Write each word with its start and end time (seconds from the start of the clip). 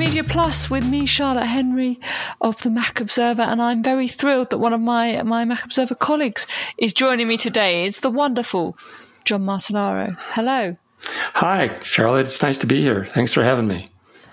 Media 0.00 0.24
Plus 0.24 0.70
with 0.70 0.88
me, 0.88 1.04
Charlotte 1.04 1.44
Henry 1.44 2.00
of 2.40 2.62
the 2.62 2.70
Mac 2.70 3.02
Observer, 3.02 3.42
and 3.42 3.60
I'm 3.60 3.82
very 3.82 4.08
thrilled 4.08 4.48
that 4.48 4.56
one 4.56 4.72
of 4.72 4.80
my, 4.80 5.22
my 5.24 5.44
Mac 5.44 5.62
Observer 5.62 5.94
colleagues 5.94 6.46
is 6.78 6.94
joining 6.94 7.28
me 7.28 7.36
today. 7.36 7.84
It's 7.84 8.00
the 8.00 8.08
wonderful 8.08 8.78
John 9.26 9.42
Martellaro. 9.42 10.16
Hello. 10.18 10.78
Hi, 11.34 11.78
Charlotte. 11.82 12.22
It's 12.22 12.40
nice 12.40 12.56
to 12.56 12.66
be 12.66 12.80
here. 12.80 13.04
Thanks 13.04 13.34
for 13.34 13.44
having 13.44 13.68
me. 13.68 13.90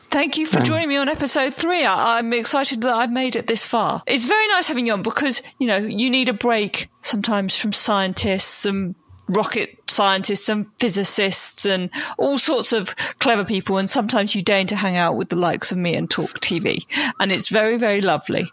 Thank 0.10 0.38
you 0.38 0.46
for 0.46 0.60
um, 0.60 0.64
joining 0.64 0.88
me 0.88 0.96
on 0.96 1.10
episode 1.10 1.54
three. 1.54 1.84
I, 1.84 2.20
am 2.20 2.32
excited 2.32 2.80
that 2.80 2.94
I've 2.94 3.12
made 3.12 3.36
it 3.36 3.48
this 3.48 3.66
far. 3.66 4.04
It's 4.08 4.26
very 4.26 4.48
nice 4.48 4.70
having 4.70 4.88
you 4.88 4.94
on 4.94 5.02
because, 5.04 5.42
you 5.60 5.68
know, 5.68 5.76
you 5.76 6.10
need 6.10 6.30
a 6.30 6.34
break 6.34 6.88
sometimes 7.02 7.58
from 7.58 7.74
scientists 7.74 8.66
and 8.66 8.96
rocket 9.28 9.78
scientists 9.88 10.50
and 10.50 10.68
physicists 10.80 11.66
and 11.66 11.90
all 12.18 12.38
sorts 12.38 12.74
of 12.74 12.96
clever 13.20 13.44
people. 13.44 13.78
And 13.78 13.90
sometimes 13.90 14.36
you 14.36 14.42
deign 14.42 14.68
to 14.68 14.76
hang 14.76 14.96
out 14.96 15.16
with 15.16 15.30
the 15.30 15.36
likes 15.36 15.72
of 15.72 15.78
me 15.78 15.96
and 15.96 16.10
talk 16.10 16.40
TV. 16.40 16.86
And 17.20 17.32
it's 17.32 17.50
very, 17.50 17.78
very 17.78 18.02
lovely. 18.02 18.52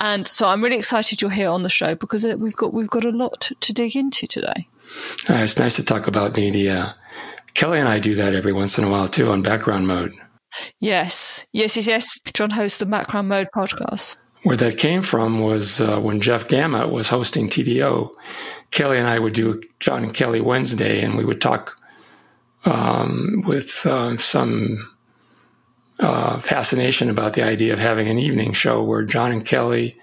And 0.00 0.26
so 0.26 0.48
I'm 0.48 0.62
really 0.62 0.76
excited 0.76 1.20
you're 1.20 1.30
here 1.30 1.50
on 1.50 1.62
the 1.62 1.68
show 1.68 1.94
because 1.94 2.24
uh, 2.24 2.36
we've 2.38 2.56
got, 2.56 2.72
we've 2.72 2.88
got 2.88 3.04
a 3.04 3.10
lot 3.10 3.50
to 3.60 3.72
dig 3.72 3.96
into 3.96 4.26
today. 4.26 4.68
Uh, 5.28 5.34
it's 5.34 5.58
nice 5.58 5.76
to 5.76 5.84
talk 5.84 6.06
about 6.06 6.36
media. 6.36 6.96
Kelly 7.54 7.78
and 7.78 7.88
I 7.88 7.98
do 7.98 8.14
that 8.16 8.34
every 8.34 8.52
once 8.52 8.78
in 8.78 8.84
a 8.84 8.90
while 8.90 9.08
too 9.08 9.30
on 9.30 9.42
background 9.42 9.86
mode. 9.86 10.12
Yes, 10.80 11.46
yes, 11.52 11.76
yes, 11.76 11.86
yes. 11.86 12.20
John 12.32 12.50
hosts 12.50 12.78
the 12.78 12.86
Background 12.86 13.28
Mode 13.28 13.48
podcast. 13.54 14.16
Where 14.44 14.58
that 14.58 14.76
came 14.76 15.02
from 15.02 15.40
was 15.40 15.80
uh, 15.80 15.98
when 15.98 16.20
Jeff 16.20 16.48
Gamet 16.48 16.90
was 16.90 17.08
hosting 17.08 17.48
TDO. 17.48 18.10
Kelly 18.70 18.98
and 18.98 19.08
I 19.08 19.18
would 19.18 19.32
do 19.32 19.62
John 19.80 20.04
and 20.04 20.12
Kelly 20.14 20.42
Wednesday, 20.42 21.02
and 21.02 21.16
we 21.16 21.24
would 21.24 21.40
talk 21.40 21.80
um, 22.66 23.42
with 23.46 23.86
uh, 23.86 24.18
some 24.18 24.94
uh, 25.98 26.40
fascination 26.40 27.08
about 27.08 27.32
the 27.32 27.42
idea 27.42 27.72
of 27.72 27.78
having 27.78 28.06
an 28.08 28.18
evening 28.18 28.52
show 28.52 28.82
where 28.82 29.02
John 29.02 29.32
and 29.32 29.46
Kelly 29.46 29.98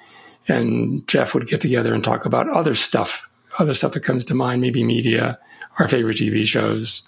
and 0.47 1.07
Jeff 1.07 1.35
would 1.35 1.47
get 1.47 1.61
together 1.61 1.93
and 1.93 2.03
talk 2.03 2.25
about 2.25 2.49
other 2.49 2.73
stuff, 2.73 3.29
other 3.59 3.75
stuff 3.75 3.91
that 3.93 4.03
comes 4.03 4.25
to 4.25 4.33
mind, 4.33 4.61
maybe 4.61 4.83
media, 4.83 5.37
our 5.77 5.87
favorite 5.87 6.17
TV 6.17 6.45
shows, 6.45 7.03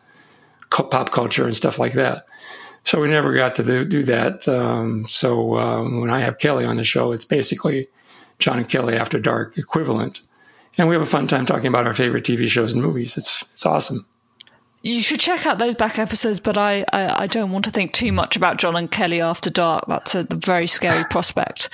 pop 0.70 1.12
culture, 1.12 1.46
and 1.46 1.56
stuff 1.56 1.80
like 1.80 1.94
that. 1.94 2.26
So 2.84 3.00
we 3.00 3.08
never 3.08 3.34
got 3.34 3.56
to 3.56 3.64
do, 3.64 3.86
do 3.86 4.04
that. 4.04 4.48
Um, 4.48 5.08
so 5.08 5.58
um, 5.58 6.02
when 6.02 6.10
I 6.10 6.22
have 6.22 6.38
Kelly 6.38 6.66
on 6.66 6.78
the 6.78 6.84
show, 6.84 7.12
it's 7.12 7.26
basically 7.26 7.88
John 8.40 8.60
and 8.60 8.68
Kelly 8.68 8.96
After 8.96 9.20
Dark 9.20 9.58
equivalent. 9.58 10.22
And 10.78 10.90
we 10.90 10.96
have 10.96 11.02
a 11.02 11.10
fun 11.10 11.28
time 11.28 11.46
talking 11.46 11.68
about 11.68 11.88
our 11.88 11.94
favorite 11.94 12.26
TV 12.26 12.48
shows 12.48 12.74
and 12.74 12.82
movies. 12.82 13.16
It's, 13.16 13.44
it's 13.54 13.66
awesome. 13.66 14.06
You 14.82 15.02
should 15.02 15.22
check 15.22 15.46
out 15.46 15.60
those 15.60 15.76
back 15.76 15.98
episodes, 15.98 16.42
but 16.42 16.58
I, 16.58 16.84
I, 16.92 17.24
I 17.24 17.28
don't 17.28 17.52
want 17.52 17.64
to 17.66 17.72
think 17.72 17.94
too 17.94 18.12
much 18.12 18.36
about 18.36 18.58
John 18.58 18.76
and 18.76 18.92
Kelly 18.92 19.22
After 19.22 19.50
Dark. 19.50 19.86
That's 19.88 20.14
a 20.14 20.28
very 20.30 20.68
scary 20.68 21.06
prospect. 21.10 21.70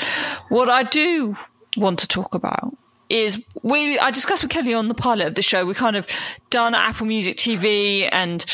What 0.50 0.70
I 0.70 0.84
do 0.84 1.36
want 1.76 1.98
to 2.00 2.08
talk 2.08 2.36
about 2.36 2.78
is 3.10 3.42
we 3.64 4.00
I 4.00 4.12
discussed 4.12 4.44
with 4.44 4.52
Kelly 4.52 4.74
on 4.74 4.88
the 4.88 4.94
pilot 4.94 5.28
of 5.28 5.36
the 5.36 5.42
show. 5.42 5.66
We 5.66 5.74
kind 5.74 5.96
of 5.96 6.08
done 6.50 6.76
Apple 6.76 7.08
Music 7.08 7.36
TV 7.36 8.08
and 8.12 8.46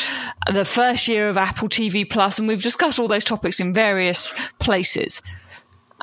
the 0.52 0.66
first 0.66 1.08
year 1.08 1.30
of 1.30 1.38
Apple 1.38 1.70
TV 1.70 2.10
Plus, 2.10 2.40
and 2.40 2.48
we've 2.48 2.64
discussed 2.64 3.00
all 3.00 3.08
those 3.08 3.24
topics 3.24 3.60
in 3.60 3.74
various 3.74 4.34
places. 4.60 5.22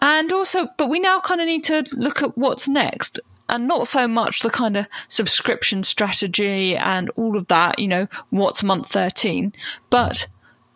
And 0.00 0.32
also, 0.32 0.68
but 0.78 0.88
we 0.88 1.00
now 1.00 1.20
kind 1.20 1.40
of 1.40 1.46
need 1.46 1.64
to 1.64 1.84
look 1.92 2.22
at 2.22 2.36
what's 2.36 2.68
next. 2.68 3.20
And 3.48 3.68
not 3.68 3.86
so 3.86 4.08
much 4.08 4.40
the 4.40 4.50
kind 4.50 4.76
of 4.76 4.88
subscription 5.08 5.82
strategy 5.82 6.74
and 6.76 7.10
all 7.16 7.36
of 7.36 7.48
that, 7.48 7.78
you 7.78 7.88
know, 7.88 8.06
what's 8.30 8.62
month 8.62 8.88
13, 8.88 9.52
but 9.90 10.26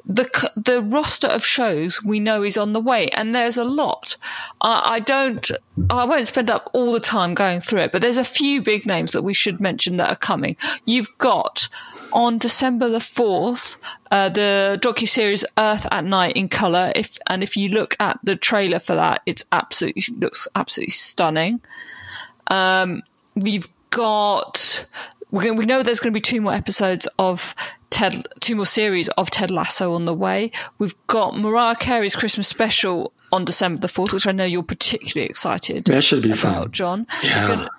the 0.06 0.52
the 0.54 0.80
roster 0.82 1.26
of 1.26 1.44
shows 1.44 2.02
we 2.02 2.20
know 2.20 2.44
is 2.44 2.56
on 2.56 2.72
the 2.72 2.80
way, 2.80 3.08
and 3.08 3.34
there's 3.34 3.56
a 3.56 3.64
lot. 3.64 4.16
I, 4.60 4.94
I 4.94 5.00
don't, 5.00 5.50
I 5.90 6.04
won't 6.04 6.28
spend 6.28 6.48
up 6.48 6.70
all 6.72 6.92
the 6.92 7.00
time 7.00 7.34
going 7.34 7.60
through 7.60 7.80
it, 7.80 7.92
but 7.92 8.02
there's 8.02 8.16
a 8.16 8.24
few 8.24 8.62
big 8.62 8.86
names 8.86 9.12
that 9.12 9.22
we 9.22 9.34
should 9.34 9.60
mention 9.60 9.96
that 9.96 10.08
are 10.08 10.16
coming. 10.16 10.56
You've 10.84 11.16
got 11.18 11.68
on 12.12 12.38
December 12.38 12.88
the 12.88 13.00
fourth 13.00 13.78
uh, 14.12 14.28
the 14.28 14.78
docu 14.80 15.08
series 15.08 15.44
Earth 15.58 15.86
at 15.90 16.04
Night 16.04 16.36
in 16.36 16.48
color. 16.48 16.92
If 16.94 17.18
and 17.26 17.42
if 17.42 17.56
you 17.56 17.68
look 17.68 17.96
at 17.98 18.20
the 18.22 18.36
trailer 18.36 18.78
for 18.78 18.94
that, 18.94 19.22
it's 19.26 19.44
absolutely 19.50 20.04
looks 20.16 20.46
absolutely 20.54 20.92
stunning. 20.92 21.60
Um, 22.46 23.02
we've 23.34 23.68
got 23.90 24.86
we 25.32 25.50
know 25.50 25.82
there's 25.82 26.00
going 26.00 26.12
to 26.12 26.16
be 26.16 26.20
two 26.20 26.40
more 26.40 26.54
episodes 26.54 27.08
of 27.18 27.54
Ted, 27.96 28.28
two 28.40 28.56
more 28.56 28.66
series 28.66 29.08
of 29.08 29.30
Ted 29.30 29.50
Lasso 29.50 29.94
on 29.94 30.04
the 30.04 30.12
way. 30.12 30.50
We've 30.78 30.94
got 31.06 31.38
Mariah 31.38 31.76
Carey's 31.76 32.14
Christmas 32.14 32.46
special 32.46 33.14
on 33.32 33.46
December 33.46 33.80
the 33.80 33.88
4th, 33.88 34.12
which 34.12 34.26
I 34.26 34.32
know 34.32 34.44
you're 34.44 34.62
particularly 34.62 35.26
excited 35.30 35.86
That 35.86 36.04
should 36.04 36.22
be 36.22 36.28
about, 36.28 36.38
fun. 36.40 36.72
John. 36.72 37.06
Yeah. 37.22 37.48
Gonna, 37.48 37.70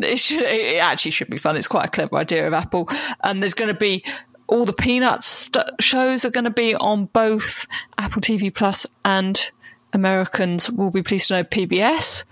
it, 0.00 0.18
should, 0.18 0.42
it 0.42 0.78
actually 0.78 1.12
should 1.12 1.30
be 1.30 1.38
fun. 1.38 1.56
It's 1.56 1.68
quite 1.68 1.86
a 1.86 1.88
clever 1.88 2.16
idea 2.16 2.48
of 2.48 2.52
Apple. 2.52 2.88
And 3.22 3.40
there's 3.40 3.54
going 3.54 3.72
to 3.72 3.78
be 3.78 4.04
all 4.48 4.64
the 4.64 4.72
Peanuts 4.72 5.24
st- 5.26 5.70
shows 5.80 6.24
are 6.24 6.30
going 6.30 6.44
to 6.44 6.50
be 6.50 6.74
on 6.74 7.04
both 7.06 7.68
Apple 7.96 8.22
TV 8.22 8.52
Plus 8.52 8.88
and 9.04 9.52
Americans 9.92 10.68
will 10.68 10.90
be 10.90 11.04
pleased 11.04 11.28
to 11.28 11.34
know 11.34 11.44
PBS. 11.44 12.24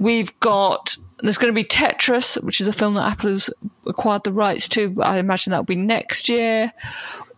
We've 0.00 0.36
got 0.40 0.96
there's 1.20 1.38
going 1.38 1.52
to 1.52 1.56
be 1.56 1.64
Tetris, 1.64 2.42
which 2.42 2.60
is 2.60 2.68
a 2.68 2.72
film 2.72 2.94
that 2.94 3.10
Apple 3.10 3.30
has 3.30 3.50
acquired 3.86 4.24
the 4.24 4.32
rights 4.32 4.68
to. 4.68 4.94
I 5.02 5.18
imagine 5.18 5.50
that'll 5.50 5.64
be 5.64 5.76
next 5.76 6.28
year. 6.28 6.72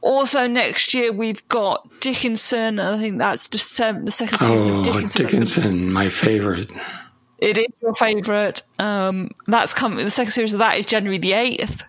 Also 0.03 0.47
next 0.47 0.95
year 0.95 1.13
we've 1.13 1.47
got 1.49 1.89
Dickinson. 2.01 2.79
I 2.79 2.99
think 2.99 3.19
that's 3.19 3.49
December, 3.49 4.07
the 4.07 4.11
second 4.11 4.39
season 4.39 4.71
oh, 4.71 4.79
of 4.79 4.85
Dickinson. 4.85 5.27
Dickinson, 5.27 5.93
my 5.93 6.09
favorite. 6.09 6.71
It 7.39 7.59
is 7.59 7.67
your 7.81 7.95
favourite. 7.95 8.63
Um, 8.79 9.31
that's 9.47 9.73
coming. 9.73 10.05
The 10.05 10.11
second 10.11 10.33
series 10.33 10.53
of 10.53 10.59
that 10.59 10.77
is 10.77 10.87
January 10.87 11.19
the 11.19 11.33
eighth. 11.33 11.83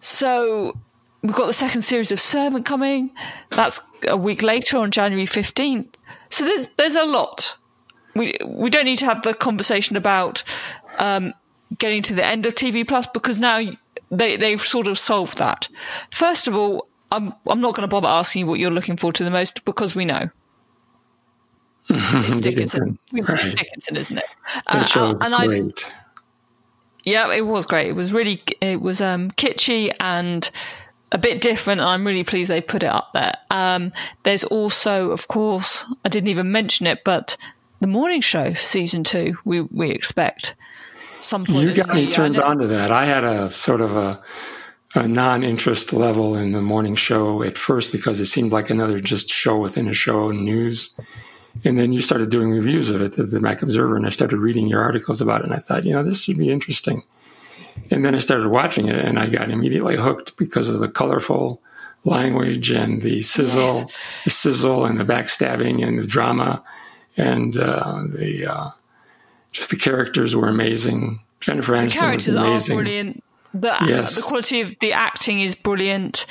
So 0.00 0.78
we've 1.22 1.34
got 1.34 1.46
the 1.46 1.52
second 1.52 1.82
series 1.82 2.12
of 2.12 2.20
Servant 2.20 2.64
coming. 2.64 3.10
That's 3.50 3.80
a 4.06 4.16
week 4.16 4.42
later 4.42 4.78
on 4.78 4.90
January 4.90 5.26
fifteenth. 5.26 5.96
So 6.30 6.44
there's 6.44 6.68
there's 6.76 6.94
a 6.94 7.04
lot. 7.04 7.56
We 8.14 8.36
we 8.46 8.70
don't 8.70 8.84
need 8.84 8.98
to 8.98 9.06
have 9.06 9.22
the 9.22 9.34
conversation 9.34 9.96
about 9.96 10.44
um, 10.98 11.34
getting 11.78 12.02
to 12.02 12.14
the 12.14 12.24
end 12.24 12.46
of 12.46 12.54
TV 12.54 12.86
Plus 12.86 13.06
because 13.06 13.38
now 13.38 13.60
they 14.10 14.36
they've 14.36 14.62
sort 14.62 14.86
of 14.86 14.98
solved 14.98 15.38
that. 15.38 15.68
First 16.10 16.48
of 16.48 16.56
all, 16.56 16.88
I'm 17.10 17.34
I'm 17.46 17.60
not 17.60 17.74
going 17.74 17.88
to 17.88 17.88
bother 17.88 18.08
asking 18.08 18.40
you 18.40 18.46
what 18.46 18.58
you're 18.58 18.70
looking 18.70 18.96
forward 18.96 19.16
to 19.16 19.24
the 19.24 19.30
most 19.30 19.64
because 19.64 19.94
we 19.94 20.04
know. 20.04 20.30
It's 21.90 22.40
Dickinson. 22.40 22.98
It's 23.12 23.50
Dickinson, 23.50 23.96
isn't 23.96 24.18
it? 24.18 24.86
Show 24.88 25.12
was 25.12 25.20
and 25.20 25.34
I, 25.34 25.70
yeah, 27.04 27.32
it 27.32 27.46
was 27.46 27.66
great. 27.66 27.88
It 27.88 27.92
was 27.92 28.12
really, 28.12 28.40
it 28.60 28.80
was 28.80 29.00
um, 29.00 29.30
kitschy 29.32 29.94
and 30.00 30.50
a 31.12 31.18
bit 31.18 31.40
different. 31.40 31.80
And 31.80 31.88
I'm 31.88 32.06
really 32.06 32.24
pleased 32.24 32.50
they 32.50 32.60
put 32.60 32.82
it 32.82 32.88
up 32.88 33.12
there. 33.12 33.34
Um, 33.50 33.92
there's 34.22 34.44
also, 34.44 35.10
of 35.10 35.28
course, 35.28 35.84
I 36.04 36.08
didn't 36.08 36.28
even 36.28 36.50
mention 36.50 36.86
it, 36.86 37.04
but 37.04 37.36
the 37.84 37.88
morning 37.88 38.22
show 38.22 38.54
season 38.54 39.04
two. 39.04 39.36
We 39.44 39.60
we 39.60 39.90
expect 39.90 40.56
some 41.20 41.44
point. 41.44 41.68
You 41.68 41.74
got 41.74 41.94
me 41.94 42.10
turned 42.10 42.38
on 42.38 42.56
to 42.60 42.66
that. 42.68 42.90
I 42.90 43.04
had 43.04 43.24
a 43.24 43.50
sort 43.50 43.82
of 43.82 43.94
a, 43.94 44.22
a 44.94 45.06
non-interest 45.06 45.92
level 45.92 46.34
in 46.34 46.52
the 46.52 46.62
morning 46.62 46.94
show 46.94 47.42
at 47.42 47.58
first 47.58 47.92
because 47.92 48.20
it 48.20 48.26
seemed 48.26 48.52
like 48.52 48.70
another 48.70 49.00
just 49.00 49.28
show 49.28 49.58
within 49.58 49.86
a 49.86 49.92
show 49.92 50.30
and 50.30 50.46
news. 50.46 50.98
And 51.62 51.78
then 51.78 51.92
you 51.92 52.00
started 52.00 52.30
doing 52.30 52.52
reviews 52.52 52.88
of 52.88 53.02
it 53.02 53.18
at 53.18 53.30
the 53.30 53.38
Mac 53.38 53.60
Observer, 53.60 53.96
and 53.96 54.06
I 54.06 54.08
started 54.08 54.38
reading 54.38 54.66
your 54.66 54.80
articles 54.80 55.20
about 55.20 55.42
it. 55.42 55.44
And 55.44 55.54
I 55.54 55.58
thought, 55.58 55.84
you 55.84 55.92
know, 55.92 56.02
this 56.02 56.24
should 56.24 56.38
be 56.38 56.50
interesting. 56.50 57.02
And 57.90 58.02
then 58.02 58.14
I 58.14 58.18
started 58.18 58.48
watching 58.48 58.88
it, 58.88 58.96
and 58.96 59.18
I 59.18 59.26
got 59.28 59.50
immediately 59.50 59.96
hooked 59.96 60.38
because 60.38 60.70
of 60.70 60.78
the 60.78 60.88
colorful 60.88 61.60
language 62.04 62.70
and 62.70 63.02
the 63.02 63.20
sizzle, 63.20 63.66
Yes. 63.66 63.86
the 64.24 64.30
sizzle, 64.30 64.86
and 64.86 64.98
the 64.98 65.04
backstabbing 65.04 65.86
and 65.86 65.98
the 65.98 66.06
drama, 66.06 66.62
and 67.16 67.56
uh, 67.56 68.04
the 68.08 68.46
uh, 68.46 68.70
just 69.52 69.70
the 69.70 69.76
characters 69.76 70.34
were 70.36 70.48
amazing. 70.48 71.20
Jennifer 71.40 71.72
The 71.72 71.78
Aniston 71.78 71.84
was 71.84 71.96
characters 71.96 72.36
are 72.36 72.46
amazing. 72.46 72.76
brilliant. 72.76 73.24
The, 73.52 73.76
Yes. 73.86 74.16
the 74.16 74.22
quality 74.22 74.60
of 74.62 74.74
the 74.80 74.92
acting 74.92 75.40
is 75.40 75.54
brilliant. 75.54 76.26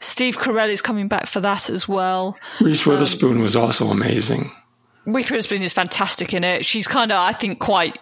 Steve 0.00 0.36
Carell 0.38 0.68
is 0.70 0.82
coming 0.82 1.06
back 1.06 1.26
for 1.28 1.38
that 1.40 1.70
as 1.70 1.86
well. 1.86 2.36
Reese 2.60 2.84
Witherspoon 2.84 3.40
was 3.40 3.54
also 3.54 3.90
amazing. 3.90 4.50
Reese 5.06 5.30
Witherspoon 5.30 5.62
is 5.62 5.72
fantastic 5.72 6.34
in 6.34 6.42
it. 6.42 6.64
She's 6.64 6.88
kind 6.88 7.12
of, 7.12 7.18
I 7.18 7.32
think, 7.32 7.60
quite 7.60 7.98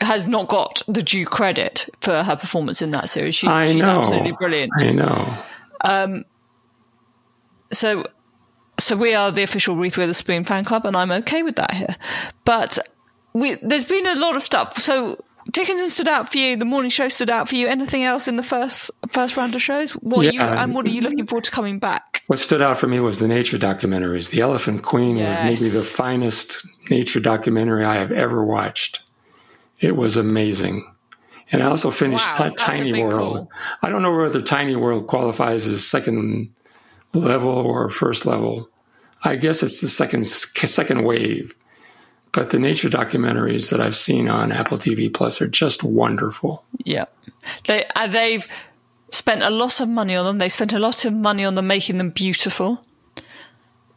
has 0.00 0.26
not 0.26 0.48
got 0.48 0.82
the 0.88 1.02
due 1.02 1.24
credit 1.24 1.88
for 2.00 2.22
her 2.22 2.34
performance 2.36 2.82
in 2.82 2.90
that 2.90 3.08
series. 3.08 3.34
She, 3.36 3.46
I 3.46 3.66
she's 3.72 3.84
know. 3.86 4.00
absolutely 4.00 4.32
brilliant. 4.32 4.72
I 4.80 4.90
know. 4.92 6.24
So, 7.72 8.04
so 8.82 8.96
we 8.96 9.14
are 9.14 9.30
the 9.30 9.42
official 9.42 9.76
Reese 9.76 9.96
Witherspoon 9.96 10.44
fan 10.44 10.64
club, 10.64 10.84
and 10.84 10.96
I'm 10.96 11.10
okay 11.12 11.42
with 11.42 11.56
that 11.56 11.74
here. 11.74 11.96
But 12.44 12.78
we, 13.32 13.54
there's 13.54 13.86
been 13.86 14.06
a 14.06 14.16
lot 14.16 14.36
of 14.36 14.42
stuff. 14.42 14.78
So 14.78 15.18
Dickinson 15.50 15.90
stood 15.90 16.08
out 16.08 16.30
for 16.30 16.38
you. 16.38 16.56
The 16.56 16.64
morning 16.64 16.90
show 16.90 17.08
stood 17.08 17.30
out 17.30 17.48
for 17.48 17.56
you. 17.56 17.66
Anything 17.66 18.04
else 18.04 18.28
in 18.28 18.36
the 18.36 18.42
first 18.42 18.90
first 19.10 19.36
round 19.36 19.54
of 19.54 19.62
shows? 19.62 19.92
What 19.92 20.24
yeah, 20.24 20.32
you 20.32 20.40
and 20.40 20.74
what 20.74 20.86
are 20.86 20.90
you 20.90 21.00
um, 21.00 21.04
looking 21.04 21.26
forward 21.26 21.44
to 21.44 21.50
coming 21.50 21.78
back? 21.78 22.22
What 22.26 22.38
stood 22.38 22.62
out 22.62 22.78
for 22.78 22.86
me 22.86 23.00
was 23.00 23.18
the 23.18 23.28
nature 23.28 23.58
documentaries. 23.58 24.30
The 24.30 24.40
Elephant 24.40 24.82
Queen 24.82 25.16
yes. 25.16 25.50
was 25.50 25.60
maybe 25.60 25.70
the 25.70 25.82
finest 25.82 26.66
nature 26.90 27.20
documentary 27.20 27.84
I 27.84 27.96
have 27.96 28.12
ever 28.12 28.44
watched. 28.44 29.02
It 29.80 29.96
was 29.96 30.16
amazing. 30.16 30.88
And 31.50 31.62
I 31.62 31.66
also 31.66 31.90
finished 31.90 32.26
wow, 32.38 32.50
Tiny 32.56 33.02
World. 33.02 33.48
I 33.82 33.90
don't 33.90 34.02
know 34.02 34.14
whether 34.14 34.40
Tiny 34.40 34.74
World 34.74 35.06
qualifies 35.06 35.66
as 35.66 35.86
second 35.86 36.54
level 37.12 37.50
or 37.50 37.90
first 37.90 38.24
level. 38.24 38.70
I 39.22 39.36
guess 39.36 39.62
it's 39.62 39.80
the 39.80 39.88
second 39.88 40.26
second 40.26 41.04
wave. 41.04 41.54
But 42.32 42.48
the 42.48 42.58
nature 42.58 42.88
documentaries 42.88 43.70
that 43.70 43.80
I've 43.80 43.96
seen 43.96 44.28
on 44.30 44.52
Apple 44.52 44.78
TV 44.78 45.12
Plus 45.12 45.42
are 45.42 45.48
just 45.48 45.84
wonderful. 45.84 46.64
Yeah, 46.84 47.04
they 47.66 47.84
uh, 47.94 48.06
they've 48.06 48.46
spent 49.10 49.42
a 49.42 49.50
lot 49.50 49.80
of 49.80 49.88
money 49.88 50.16
on 50.16 50.24
them. 50.24 50.38
They 50.38 50.48
spent 50.48 50.72
a 50.72 50.78
lot 50.78 51.04
of 51.04 51.12
money 51.12 51.44
on 51.44 51.54
them 51.56 51.66
making 51.66 51.98
them 51.98 52.10
beautiful 52.10 52.82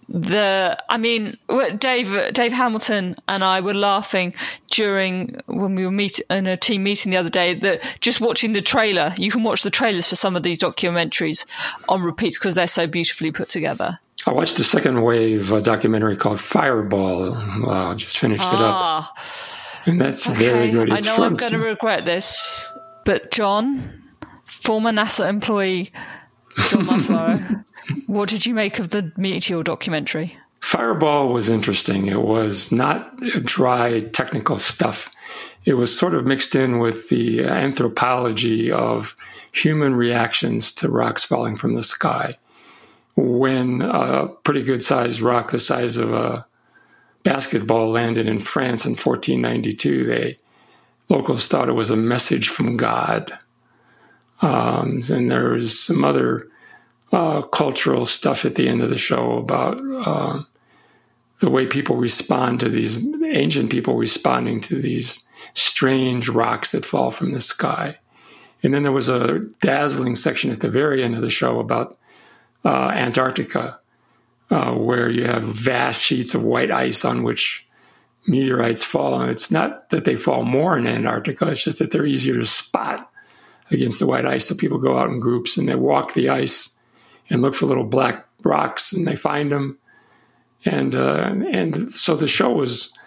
the 0.08 0.78
I 0.88 0.98
mean 0.98 1.38
Dave 1.78 2.34
Dave 2.34 2.52
Hamilton 2.52 3.16
and 3.28 3.44
I 3.44 3.60
were 3.62 3.74
laughing 3.74 4.34
during 4.72 5.40
when 5.48 5.76
we 5.76 5.86
were 5.86 5.92
meet 5.92 6.20
in 6.30 6.46
a 6.46 6.56
team 6.56 6.84
meeting 6.84 7.12
the 7.12 7.18
other 7.18 7.30
day 7.30 7.56
that 7.56 7.82
just 8.02 8.22
watching 8.22 8.52
the 8.52 8.62
trailer 8.62 9.14
you 9.18 9.32
can 9.32 9.44
watch 9.44 9.64
the 9.64 9.72
trailers 9.72 10.08
for 10.08 10.16
some 10.16 10.36
of 10.36 10.44
these 10.44 10.60
documentaries 10.60 11.46
on 11.90 12.04
repeats 12.04 12.38
because 12.38 12.56
they're 12.56 12.68
so 12.68 12.88
beautifully 12.88 13.32
put 13.32 13.50
together. 13.50 14.00
I 14.28 14.34
watched 14.34 14.60
a 14.60 14.64
second 14.64 15.04
wave 15.04 15.54
uh, 15.54 15.60
documentary 15.60 16.18
called 16.18 16.40
Fireball. 16.40 17.32
Wow, 17.62 17.94
just 17.94 18.18
finished 18.18 18.44
ah, 18.46 18.56
it 18.56 18.62
up. 18.62 18.76
Ah. 18.76 19.14
And 19.86 20.02
that's 20.02 20.28
okay. 20.28 20.38
very 20.38 20.72
good. 20.72 20.90
It's 20.90 21.08
I 21.08 21.18
know 21.18 21.24
I'm 21.24 21.36
going 21.36 21.52
to 21.52 21.60
regret 21.60 22.06
this, 22.06 22.68
but 23.04 23.30
John, 23.32 24.04
former 24.46 24.92
NASA 24.92 25.30
employee 25.30 25.92
John 26.70 26.86
Martellaro, 26.88 27.64
what 28.08 28.30
did 28.30 28.46
you 28.46 28.54
make 28.54 28.80
of 28.80 28.90
the 28.90 29.12
Meteor 29.18 29.64
documentary? 29.64 30.36
Fireball 30.62 31.32
was 31.32 31.50
interesting. 31.50 32.08
It 32.08 32.24
was 32.24 32.72
not 32.72 33.16
dry 33.44 34.00
technical 34.00 34.58
stuff. 34.58 35.12
It 35.66 35.76
was 35.76 35.96
sort 35.96 36.16
of 36.16 36.26
mixed 36.26 36.56
in 36.56 36.80
with 36.80 37.10
the 37.10 37.44
anthropology 37.44 38.72
of 38.72 39.16
human 39.54 39.96
reactions 39.96 40.72
to 40.74 40.90
rocks 40.90 41.24
falling 41.24 41.56
from 41.56 41.76
the 41.76 41.84
sky. 41.84 42.38
When 43.16 43.82
a 43.82 44.28
pretty 44.28 44.64
good 44.64 44.84
sized 44.84 45.22
rock 45.22 45.52
the 45.52 45.60
size 45.60 45.98
of 45.98 46.12
a 46.12 46.46
basketball 47.24 47.90
landed 47.90 48.28
in 48.28 48.40
France 48.40 48.86
in 48.86 48.92
1492, 48.92 50.06
they 50.06 50.38
locals 51.10 51.48
thought 51.48 51.70
it 51.70 51.74
was 51.74 51.92
a 51.92 51.96
message 51.96 52.50
from 52.50 52.78
God. 52.78 53.38
Um, 54.42 55.02
and 55.10 55.32
there 55.32 55.52
was 55.52 55.80
some 55.80 56.04
other 56.04 56.48
uh, 57.12 57.42
cultural 57.44 58.06
stuff 58.06 58.46
at 58.46 58.56
the 58.56 58.68
end 58.68 58.82
of 58.82 58.90
the 58.90 58.98
show 58.98 59.38
about 59.38 59.80
uh, 59.80 60.44
the 61.40 61.50
way 61.50 61.66
people 61.66 61.96
respond 61.96 62.60
to 62.60 62.70
these 62.70 62.98
ancient 63.26 63.70
people 63.70 63.96
responding 63.96 64.62
to 64.62 64.76
these 64.76 65.26
strange 65.54 66.30
rocks 66.30 66.72
that 66.72 66.86
fall 66.86 67.12
from 67.12 67.32
the 67.32 67.42
sky. 67.42 67.98
And 68.64 68.74
then 68.74 68.84
there 68.84 68.92
was 68.92 69.10
a 69.10 69.40
dazzling 69.62 70.16
section 70.16 70.52
at 70.52 70.62
the 70.62 70.70
very 70.70 71.04
end 71.04 71.16
of 71.16 71.22
the 71.22 71.30
show 71.30 71.60
about 71.60 71.98
uh, 72.66 72.90
Antarctica, 72.90 73.80
uh, 74.50 74.74
where 74.74 75.10
you 75.10 75.26
have 75.26 75.44
vast 75.44 76.02
sheets 76.02 76.34
of 76.36 76.44
white 76.44 76.72
ice 76.72 77.06
on 77.06 77.24
which 77.24 77.68
meteorites 78.28 78.84
fall. 78.84 79.22
And 79.22 79.32
it's 79.32 79.52
not 79.52 79.90
that 79.92 80.06
they 80.06 80.16
fall 80.16 80.44
more 80.44 80.78
in 80.78 80.88
Antarctica, 80.88 81.48
it's 81.48 81.64
just 81.64 81.80
that 81.80 81.92
they're 81.92 82.06
easier 82.06 82.36
to 82.36 82.46
spot 82.46 83.10
against 83.72 84.00
the 84.00 84.08
white 84.08 84.26
ice. 84.26 84.48
So 84.48 84.56
people 84.56 84.78
go 84.78 84.98
out 84.98 85.10
in 85.10 85.20
groups 85.20 85.58
and 85.58 85.68
they 85.68 85.76
walk 85.76 86.14
the 86.14 86.30
ice 86.30 86.76
and 87.30 87.42
look 87.42 87.56
for 87.56 87.66
little 87.66 87.86
black 87.86 88.28
rocks, 88.44 88.94
and 88.94 89.08
they 89.08 89.16
find 89.16 89.52
them. 89.52 89.78
And 90.64 90.96
uh, 90.96 91.34
and 91.52 91.94
so 91.94 92.16
the 92.16 92.28
show 92.28 92.52
was 92.52 92.98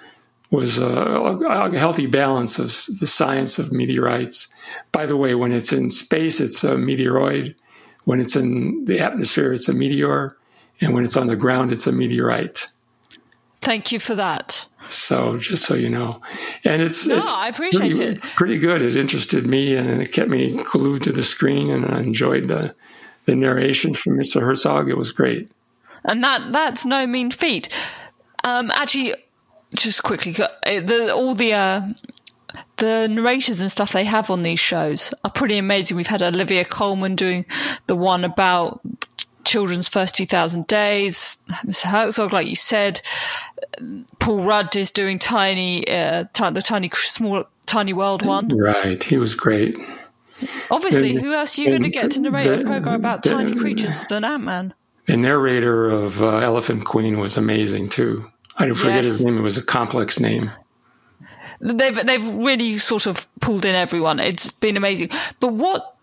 was 0.51 0.79
a, 0.79 0.89
a, 0.89 1.77
healthy 1.77 2.07
balance 2.07 2.59
of 2.59 2.67
the 3.01 3.07
science 3.07 3.59
of 3.59 3.71
meteorites. 3.71 4.53
By 4.93 5.07
the 5.07 5.17
way, 5.17 5.35
when 5.35 5.53
it's 5.53 5.73
in 5.73 5.91
space, 5.91 6.41
it's 6.41 6.65
a 6.65 6.77
meteoroid. 6.77 7.55
When 8.09 8.21
it's 8.21 8.37
in 8.37 8.87
the 8.87 9.01
atmosphere, 9.01 9.53
it's 9.53 9.69
a 9.69 9.75
meteor. 9.75 10.35
And 10.81 10.95
when 10.95 11.05
it's 11.05 11.15
on 11.15 11.27
the 11.27 11.37
ground, 11.37 11.73
it's 11.73 11.87
a 11.87 11.93
meteorite. 11.93 12.67
Thank 13.61 13.93
you 13.93 14.01
for 14.01 14.15
that. 14.15 14.65
So 14.89 15.37
just 15.37 15.67
so 15.67 15.75
you 15.75 15.91
know, 15.91 16.23
and 16.65 16.81
it's 16.81 17.07
no, 17.07 17.19
it's 17.19 17.29
I 17.29 17.49
appreciate 17.49 17.91
pretty, 17.91 18.05
it. 18.05 18.23
It's 18.23 18.33
pretty 18.33 18.59
good. 18.59 18.81
It 18.81 18.97
interested 18.97 19.47
me 19.47 19.77
and 19.77 20.01
it 20.01 20.11
kept 20.11 20.31
me 20.31 20.59
glued 20.63 21.03
to 21.03 21.13
the 21.13 21.23
screen, 21.23 21.69
and 21.69 21.85
I 21.85 22.01
enjoyed 22.01 22.49
the 22.49 22.75
the 23.27 23.35
narration 23.35 23.93
from 23.93 24.17
Mr. 24.17 24.41
Herzog. 24.41 24.89
It 24.89 24.97
was 24.97 25.13
great. 25.13 25.51
And 26.03 26.25
that 26.25 26.51
that's 26.51 26.87
no 26.87 27.07
mean 27.07 27.31
feat. 27.31 27.69
Um, 28.43 28.71
actually, 28.71 29.17
just 29.75 30.03
quickly, 30.03 30.35
uh, 30.43 30.49
the, 30.65 31.13
all 31.15 31.35
the 31.35 31.53
uh, 31.53 31.83
the 32.77 33.09
narrators 33.09 33.61
and 33.61 33.71
stuff 33.71 33.93
they 33.93 34.05
have 34.05 34.31
on 34.31 34.43
these 34.43 34.61
shows 34.61 35.12
are 35.25 35.31
pretty 35.31 35.59
amazing. 35.59 35.97
We've 35.97 36.06
had 36.06 36.23
Olivia 36.23 36.65
Colman 36.65 37.17
doing 37.17 37.47
the 37.87 37.97
one 37.97 38.25
about 38.25 38.81
children's 39.45 39.89
first 39.89 40.15
2000 40.15 40.67
days. 40.67 41.39
Mr. 41.67 41.85
Herzog, 41.85 42.33
like 42.33 42.47
you 42.47 42.56
said, 42.56 43.00
Paul 44.19 44.43
Rudd 44.43 44.77
is 44.77 44.91
doing 44.91 45.19
tiny, 45.19 45.89
uh, 45.89 46.25
t- 46.33 46.50
the 46.50 46.62
tiny, 46.62 46.91
small, 46.95 47.45
tiny 47.67 47.93
world 47.93 48.25
one. 48.25 48.49
Right. 48.49 49.03
He 49.03 49.19
was 49.19 49.35
great. 49.35 49.77
Obviously, 50.71 51.15
who 51.15 51.33
else 51.33 51.59
are 51.59 51.62
you 51.62 51.71
going 51.71 51.83
to 51.83 51.89
get 51.89 52.12
to 52.12 52.21
narrate 52.21 52.47
the, 52.47 52.61
a 52.61 52.65
program 52.65 52.95
about 52.95 53.23
the, 53.23 53.31
tiny 53.31 53.55
creatures 53.55 54.05
than 54.05 54.25
Ant 54.25 54.45
Man? 54.45 54.75
The 55.06 55.17
narrator 55.17 55.89
of 55.89 56.23
uh, 56.23 56.37
Elephant 56.37 56.85
Queen 56.85 57.19
was 57.19 57.37
amazing 57.37 57.89
too. 57.89 58.31
I 58.56 58.69
forget 58.69 58.97
yes. 58.97 59.06
his 59.06 59.25
name; 59.25 59.39
it 59.39 59.43
was 59.43 59.56
a 59.56 59.65
complex 59.65 60.21
name. 60.21 60.50
They've 61.61 62.07
they've 62.07 62.35
really 62.35 62.79
sort 62.79 63.07
of 63.07 63.29
pulled 63.41 63.65
in 63.65 63.75
everyone. 63.75 64.21
It's 64.21 64.51
been 64.51 64.77
amazing. 64.77 65.11
But 65.41 65.53
what 65.55 65.97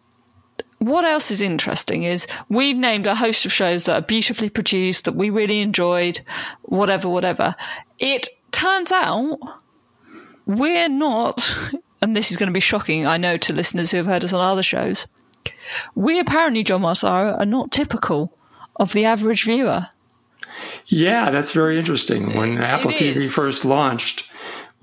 what 0.80 1.06
else 1.06 1.31
is 1.31 1.42
interesting 1.42 2.04
is 2.04 2.28
we've 2.50 2.78
named 2.78 3.07
a 3.07 3.16
host 3.16 3.46
of 3.46 3.54
shows 3.54 3.86
that 3.86 3.96
are 3.96 4.06
beautifully 4.06 4.50
produced 4.50 5.06
that 5.06 5.16
we 5.16 5.30
really 5.30 5.62
enjoyed, 5.62 6.19
whatever, 6.63 7.10
whatever. 7.10 7.56
It 7.98 8.28
turns 8.52 8.92
out 8.92 9.40
we're 10.46 10.90
not 10.90 11.56
and 12.02 12.16
this 12.16 12.31
is 12.31 12.38
going 12.38 12.48
to 12.48 12.54
be 12.54 12.60
shocking, 12.60 13.07
I 13.07 13.18
know, 13.18 13.38
to 13.38 13.54
listeners 13.54 13.92
who 13.92 13.98
have 13.98 14.06
heard 14.06 14.24
us 14.24 14.34
on 14.34 14.42
other 14.42 14.63
shows. 14.63 15.07
We 15.96 16.19
apparently, 16.19 16.63
John 16.63 16.81
Martellaro, 16.81 17.40
are 17.40 17.46
not 17.46 17.72
typical 17.72 18.38
of 18.76 18.94
the 18.94 19.06
average 19.06 19.44
viewer. 19.44 19.83
Yeah, 20.85 21.31
that's 21.31 21.52
very 21.52 21.80
interesting. 21.80 22.35
When 22.35 22.59
Apple 22.59 22.92
TV 22.92 23.28
first 23.28 23.66
launched, 23.66 24.30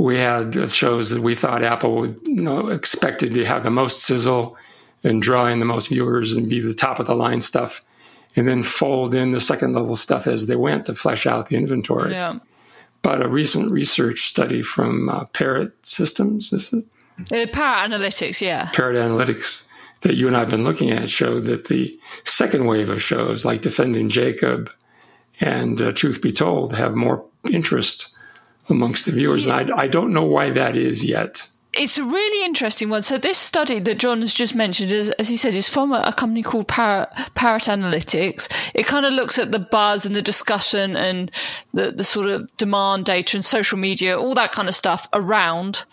we 0.02 0.18
had 0.18 0.70
shows 0.70 1.10
that 1.10 1.22
we 1.22 1.36
thought 1.36 1.62
Apple 1.62 1.94
would 1.96 2.20
you 2.24 2.42
know, 2.42 2.68
expected 2.68 3.34
to 3.34 3.44
have 3.44 3.62
the 3.62 3.70
most 3.70 4.02
sizzle 4.02 4.56
and 5.04 5.22
draw 5.22 5.46
in 5.46 5.58
the 5.58 5.64
most 5.64 5.88
viewers 5.88 6.36
and 6.36 6.48
be 6.48 6.60
the 6.60 6.74
top 6.74 6.98
of 6.98 7.06
the 7.06 7.14
line 7.14 7.40
stuff, 7.40 7.84
and 8.36 8.48
then 8.48 8.62
fold 8.62 9.14
in 9.14 9.32
the 9.32 9.40
second 9.40 9.74
level 9.74 9.96
stuff 9.96 10.26
as 10.26 10.46
they 10.46 10.56
went 10.56 10.86
to 10.86 10.94
flesh 10.94 11.26
out 11.26 11.48
the 11.48 11.56
inventory. 11.56 12.12
Yeah. 12.12 12.38
But 13.02 13.20
a 13.20 13.28
recent 13.28 13.70
research 13.70 14.28
study 14.28 14.62
from 14.62 15.08
uh, 15.08 15.24
Parrot 15.26 15.72
Systems, 15.84 16.52
is 16.52 16.72
it? 16.72 16.84
Uh, 17.32 17.50
Parrot 17.52 17.90
Analytics, 17.90 18.40
yeah. 18.40 18.70
Parrot 18.72 18.96
Analytics 18.96 19.66
that 20.02 20.16
you 20.16 20.26
and 20.26 20.36
I 20.36 20.40
have 20.40 20.48
been 20.48 20.64
looking 20.64 20.90
at 20.90 21.10
showed 21.10 21.44
that 21.44 21.66
the 21.66 21.98
second 22.24 22.66
wave 22.66 22.90
of 22.90 23.02
shows 23.02 23.44
like 23.44 23.62
Defending 23.62 24.08
Jacob 24.08 24.70
and 25.40 25.80
uh, 25.80 25.92
Truth 25.92 26.22
Be 26.22 26.32
Told 26.32 26.74
have 26.74 26.94
more 26.94 27.24
interest 27.50 28.11
amongst 28.72 29.06
the 29.06 29.12
viewers. 29.12 29.46
Yeah. 29.46 29.56
I, 29.56 29.82
I 29.82 29.86
don't 29.86 30.12
know 30.12 30.24
why 30.24 30.50
that 30.50 30.76
is 30.76 31.04
yet. 31.04 31.48
It's 31.74 31.96
a 31.96 32.04
really 32.04 32.44
interesting 32.44 32.90
one. 32.90 33.00
So 33.00 33.16
this 33.16 33.38
study 33.38 33.78
that 33.78 33.98
John 33.98 34.20
has 34.20 34.34
just 34.34 34.54
mentioned, 34.54 34.92
is, 34.92 35.08
as 35.10 35.28
he 35.28 35.38
said, 35.38 35.54
is 35.54 35.70
from 35.70 35.92
a, 35.92 36.02
a 36.06 36.12
company 36.12 36.42
called 36.42 36.68
Parrot, 36.68 37.08
Parrot 37.34 37.62
Analytics. 37.62 38.52
It 38.74 38.86
kind 38.86 39.06
of 39.06 39.14
looks 39.14 39.38
at 39.38 39.52
the 39.52 39.58
buzz 39.58 40.04
and 40.04 40.14
the 40.14 40.20
discussion 40.20 40.96
and 40.96 41.30
the, 41.72 41.90
the 41.90 42.04
sort 42.04 42.26
of 42.26 42.54
demand 42.58 43.06
data 43.06 43.38
and 43.38 43.44
social 43.44 43.78
media, 43.78 44.18
all 44.18 44.34
that 44.34 44.52
kind 44.52 44.68
of 44.68 44.74
stuff 44.74 45.08
around 45.14 45.84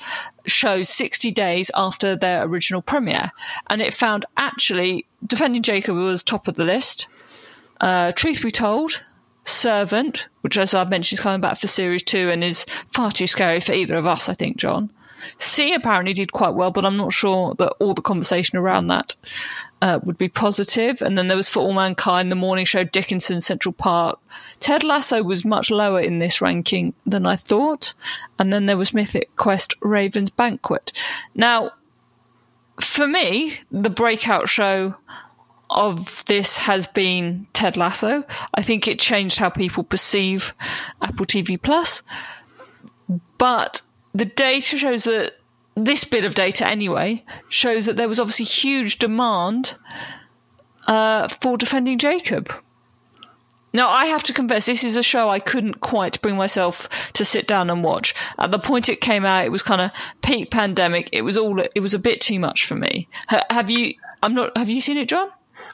shows 0.45 0.89
60 0.89 1.31
days 1.31 1.71
after 1.75 2.13
their 2.13 2.43
original 2.43 2.81
premiere. 2.81 3.31
And 3.67 3.81
it 3.81 3.93
found 3.93 4.25
actually 4.35 5.05
Defending 5.25 5.63
Jacob 5.63 5.95
was 5.95 6.23
top 6.23 6.47
of 6.47 6.55
the 6.55 6.65
list. 6.65 7.07
Uh, 7.81 8.11
Truth 8.13 8.41
Be 8.41 8.51
Told, 8.51 9.03
Servant, 9.45 10.27
which 10.41 10.57
as 10.57 10.73
I've 10.73 10.89
mentioned 10.89 11.17
is 11.17 11.23
coming 11.23 11.41
back 11.41 11.57
for 11.57 11.67
series 11.67 12.03
two 12.03 12.29
and 12.29 12.43
is 12.43 12.65
far 12.93 13.11
too 13.11 13.27
scary 13.27 13.59
for 13.59 13.73
either 13.73 13.97
of 13.97 14.05
us, 14.05 14.29
I 14.29 14.33
think, 14.33 14.57
John. 14.57 14.91
See 15.37 15.73
apparently 15.73 16.13
did 16.13 16.31
quite 16.31 16.53
well, 16.53 16.71
but 16.71 16.85
I'm 16.85 16.97
not 16.97 17.13
sure 17.13 17.53
that 17.55 17.73
all 17.79 17.93
the 17.93 18.01
conversation 18.01 18.57
around 18.57 18.87
that 18.87 19.15
uh, 19.81 19.99
would 20.03 20.17
be 20.17 20.29
positive. 20.29 21.01
And 21.01 21.17
then 21.17 21.27
there 21.27 21.37
was 21.37 21.49
For 21.49 21.59
All 21.59 21.73
Mankind, 21.73 22.31
The 22.31 22.35
Morning 22.35 22.65
Show, 22.65 22.83
Dickinson, 22.83 23.41
Central 23.41 23.73
Park. 23.73 24.19
Ted 24.59 24.83
Lasso 24.83 25.21
was 25.21 25.43
much 25.43 25.71
lower 25.71 25.99
in 25.99 26.19
this 26.19 26.41
ranking 26.41 26.93
than 27.05 27.25
I 27.25 27.35
thought. 27.35 27.93
And 28.37 28.53
then 28.53 28.65
there 28.65 28.77
was 28.77 28.93
Mythic 28.93 29.35
Quest, 29.35 29.75
Raven's 29.81 30.29
Banquet. 30.29 30.91
Now, 31.35 31.71
for 32.81 33.07
me, 33.07 33.59
the 33.71 33.89
breakout 33.89 34.47
show 34.47 34.95
of 35.69 36.25
this 36.25 36.57
has 36.57 36.87
been 36.87 37.47
Ted 37.53 37.77
Lasso. 37.77 38.23
I 38.53 38.61
think 38.61 38.87
it 38.87 38.99
changed 38.99 39.39
how 39.39 39.49
people 39.49 39.83
perceive 39.83 40.53
Apple 41.01 41.25
TV 41.25 41.61
Plus. 41.61 42.03
But 43.37 43.81
the 44.13 44.25
data 44.25 44.77
shows 44.77 45.03
that 45.05 45.35
this 45.75 46.03
bit 46.03 46.25
of 46.25 46.35
data, 46.35 46.67
anyway, 46.67 47.23
shows 47.47 47.85
that 47.85 47.95
there 47.95 48.09
was 48.09 48.19
obviously 48.19 48.45
huge 48.45 48.99
demand 48.99 49.75
uh, 50.87 51.27
for 51.27 51.57
defending 51.57 51.97
Jacob. 51.97 52.51
Now, 53.71 53.89
I 53.89 54.07
have 54.07 54.23
to 54.23 54.33
confess, 54.33 54.65
this 54.65 54.83
is 54.83 54.95
a 54.95 55.03
show 55.03 55.29
I 55.29 55.39
couldn't 55.39 55.79
quite 55.79 56.19
bring 56.23 56.35
myself 56.35 57.11
to 57.13 57.23
sit 57.23 57.47
down 57.47 57.69
and 57.69 57.83
watch. 57.83 58.15
At 58.39 58.49
the 58.49 58.57
point 58.57 58.89
it 58.89 58.99
came 58.99 59.25
out, 59.25 59.45
it 59.45 59.51
was 59.51 59.61
kind 59.61 59.79
of 59.79 59.91
peak 60.23 60.49
pandemic. 60.49 61.09
It 61.11 61.21
was 61.21 61.37
all, 61.37 61.59
it 61.59 61.79
was 61.79 61.93
a 61.93 61.99
bit 61.99 62.19
too 62.19 62.39
much 62.39 62.65
for 62.65 62.75
me. 62.75 63.07
have 63.49 63.69
you, 63.69 63.93
I'm 64.23 64.33
not, 64.33 64.57
have 64.57 64.69
you 64.69 64.81
seen 64.81 64.97
it, 64.97 65.07
John? 65.07 65.29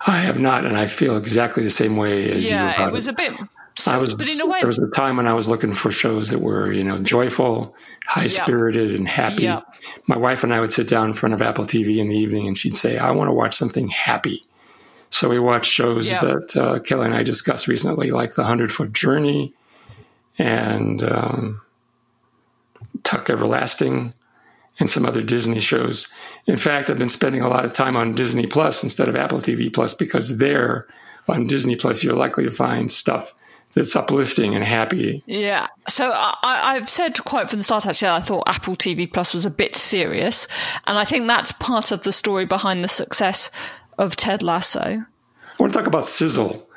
I 0.06 0.20
have 0.20 0.40
not, 0.40 0.66
and 0.66 0.78
I 0.78 0.86
feel 0.86 1.18
exactly 1.18 1.64
the 1.64 1.70
same 1.70 1.98
way 1.98 2.32
as 2.32 2.46
yeah, 2.46 2.50
you. 2.50 2.84
Yeah, 2.84 2.88
it 2.88 2.92
was 2.92 3.08
it. 3.08 3.12
a 3.12 3.14
bit. 3.14 3.34
So, 3.78 3.94
I 3.94 3.98
was, 3.98 4.16
but 4.16 4.32
in 4.32 4.40
a 4.40 4.46
way, 4.46 4.60
there 4.60 4.68
was 4.68 4.80
a 4.80 4.90
time 4.92 5.18
when 5.18 5.28
I 5.28 5.34
was 5.34 5.50
looking 5.50 5.74
for 5.74 5.92
shows 5.92 6.30
that 6.30 6.40
were, 6.40 6.72
you 6.72 6.84
know, 6.84 6.98
joyful, 6.98 7.76
high 8.06 8.28
spirited, 8.28 8.92
yep. 8.92 9.00
and 9.00 9.08
happy. 9.08 9.44
Yep. 9.44 9.66
My 10.08 10.18
wife 10.18 10.46
and 10.46 10.54
I 10.54 10.62
would 10.62 10.72
sit 10.72 10.88
down 10.88 11.10
in 11.10 11.14
front 11.14 11.34
of 11.34 11.42
Apple 11.42 11.66
TV 11.66 11.98
in 11.98 12.08
the 12.08 12.16
evening, 12.16 12.48
and 12.48 12.58
she'd 12.58 12.74
say, 12.74 12.98
"I 12.98 13.12
want 13.12 13.28
to 13.28 13.34
watch 13.34 13.56
something 13.56 13.90
happy." 13.90 14.46
So 15.10 15.30
we 15.30 15.40
watched 15.40 15.72
shows 15.72 16.10
yep. 16.10 16.22
that 16.22 16.58
uh, 16.58 16.80
Kelly 16.80 17.06
and 17.06 17.16
I 17.16 17.24
discussed 17.24 17.68
recently, 17.68 18.12
like 18.12 18.36
The 18.36 18.46
Hundred 18.46 18.72
Foot 18.72 18.94
Journey 18.94 19.54
and 20.38 21.04
um, 21.04 21.62
Tuck 23.04 23.30
Everlasting 23.30 24.14
and 24.80 24.90
some 24.90 25.06
other 25.06 25.22
Disney 25.22 25.60
shows. 25.60 26.08
In 26.48 26.58
fact, 26.58 26.90
I've 26.90 27.00
been 27.00 27.10
spending 27.10 27.42
a 27.42 27.48
lot 27.48 27.66
of 27.66 27.74
time 27.74 27.96
on 27.96 28.14
Disney 28.14 28.48
Plus 28.48 28.84
instead 28.84 29.08
of 29.08 29.16
Apple 29.16 29.40
TV 29.40 29.74
Plus 29.74 29.94
because 29.94 30.38
there 30.38 30.88
on 31.28 31.48
Disney 31.48 31.76
Plus 31.76 32.04
you're 32.04 32.16
likely 32.16 32.44
to 32.44 32.52
find 32.52 32.92
stuff 32.92 33.34
that's 33.74 33.96
uplifting 33.96 34.56
and 34.56 34.64
happy. 34.64 35.22
Yeah. 35.26 35.68
So 35.88 36.12
I, 36.14 36.76
have 36.76 36.90
said 36.90 37.24
quite 37.26 37.50
from 37.50 37.60
the 37.60 37.64
start, 37.64 37.86
actually, 37.86 38.10
I 38.10 38.22
thought 38.22 38.44
Apple 38.48 38.76
TV 38.76 39.12
Plus 39.12 39.34
was 39.34 39.46
a 39.46 39.50
bit 39.50 39.76
serious. 39.76 40.48
And 40.88 40.98
I 40.98 41.04
think 41.04 41.28
that's 41.28 41.52
part 41.52 41.92
of 41.92 42.02
the 42.02 42.14
story 42.14 42.46
behind 42.46 42.84
the 42.84 42.88
success 42.88 43.52
of 43.98 44.16
Ted 44.16 44.42
Lasso. 44.42 44.80
I 44.80 45.06
want 45.60 45.74
to 45.74 45.78
talk 45.78 45.88
about 45.88 46.06
sizzle. 46.06 46.68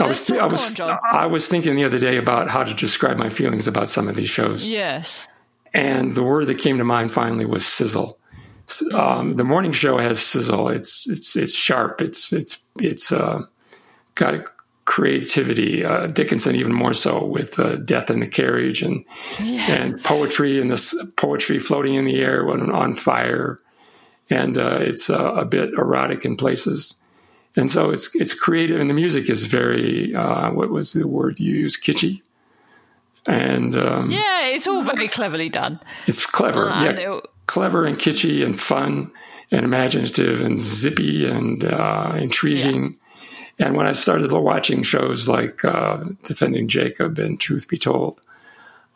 I 0.00 0.06
was, 0.06 0.30
I 0.30 0.46
was, 0.46 0.80
I 0.80 1.26
was 1.26 1.48
thinking 1.48 1.74
the 1.74 1.84
other 1.84 1.98
day 1.98 2.16
about 2.16 2.50
how 2.50 2.62
to 2.62 2.74
describe 2.74 3.16
my 3.16 3.30
feelings 3.30 3.66
about 3.66 3.88
some 3.88 4.06
of 4.06 4.14
these 4.14 4.28
shows. 4.28 4.68
Yes. 4.68 5.26
And 5.74 6.14
the 6.14 6.22
word 6.22 6.46
that 6.46 6.58
came 6.58 6.78
to 6.78 6.84
mind 6.84 7.12
finally 7.12 7.46
was 7.46 7.66
sizzle. 7.66 8.18
Um, 8.92 9.36
the 9.36 9.44
morning 9.44 9.72
show 9.72 9.98
has 9.98 10.20
sizzle. 10.20 10.68
It's 10.68 11.08
it's 11.08 11.36
it's 11.36 11.54
sharp. 11.54 12.00
It's 12.00 12.32
it's 12.32 12.62
it's 12.80 13.12
uh, 13.12 13.42
got 14.14 14.44
creativity. 14.84 15.84
Uh, 15.84 16.06
Dickinson 16.06 16.54
even 16.54 16.72
more 16.72 16.94
so 16.94 17.24
with 17.24 17.58
uh, 17.58 17.76
death 17.76 18.10
in 18.10 18.20
the 18.20 18.26
carriage 18.26 18.82
and 18.82 19.04
yes. 19.40 19.92
and 19.92 20.04
poetry 20.04 20.60
and 20.60 20.70
this 20.70 20.94
poetry 21.16 21.58
floating 21.58 21.94
in 21.94 22.04
the 22.04 22.20
air 22.20 22.44
when 22.44 22.70
on 22.70 22.94
fire, 22.94 23.58
and 24.28 24.58
uh, 24.58 24.78
it's 24.80 25.08
uh, 25.08 25.34
a 25.34 25.44
bit 25.44 25.70
erotic 25.70 26.24
in 26.24 26.36
places. 26.36 27.00
And 27.56 27.70
so 27.70 27.90
it's 27.90 28.14
it's 28.14 28.34
creative, 28.34 28.80
and 28.80 28.90
the 28.90 28.94
music 28.94 29.30
is 29.30 29.44
very 29.44 30.14
uh, 30.14 30.50
what 30.50 30.70
was 30.70 30.92
the 30.92 31.08
word 31.08 31.40
you 31.40 31.54
used? 31.54 31.82
Kitschy 31.82 32.20
and 33.28 33.76
um, 33.76 34.10
yeah, 34.10 34.46
it's 34.46 34.66
all 34.66 34.82
very 34.82 35.06
cleverly 35.06 35.48
done. 35.50 35.78
It's 36.06 36.24
clever, 36.24 36.70
uh, 36.70 36.84
yeah, 36.84 37.20
clever 37.46 37.84
and 37.84 37.96
kitschy 37.96 38.44
and 38.44 38.58
fun 38.58 39.12
and 39.50 39.64
imaginative 39.64 40.40
and 40.40 40.60
zippy 40.60 41.26
and 41.26 41.64
uh, 41.64 42.12
intriguing. 42.16 42.96
Yeah. 43.58 43.66
And 43.66 43.76
when 43.76 43.86
I 43.86 43.92
started 43.92 44.30
watching 44.32 44.82
shows 44.82 45.28
like 45.28 45.64
uh, 45.64 46.04
Defending 46.22 46.68
Jacob 46.68 47.18
and 47.18 47.40
Truth 47.40 47.68
Be 47.68 47.76
Told, 47.76 48.22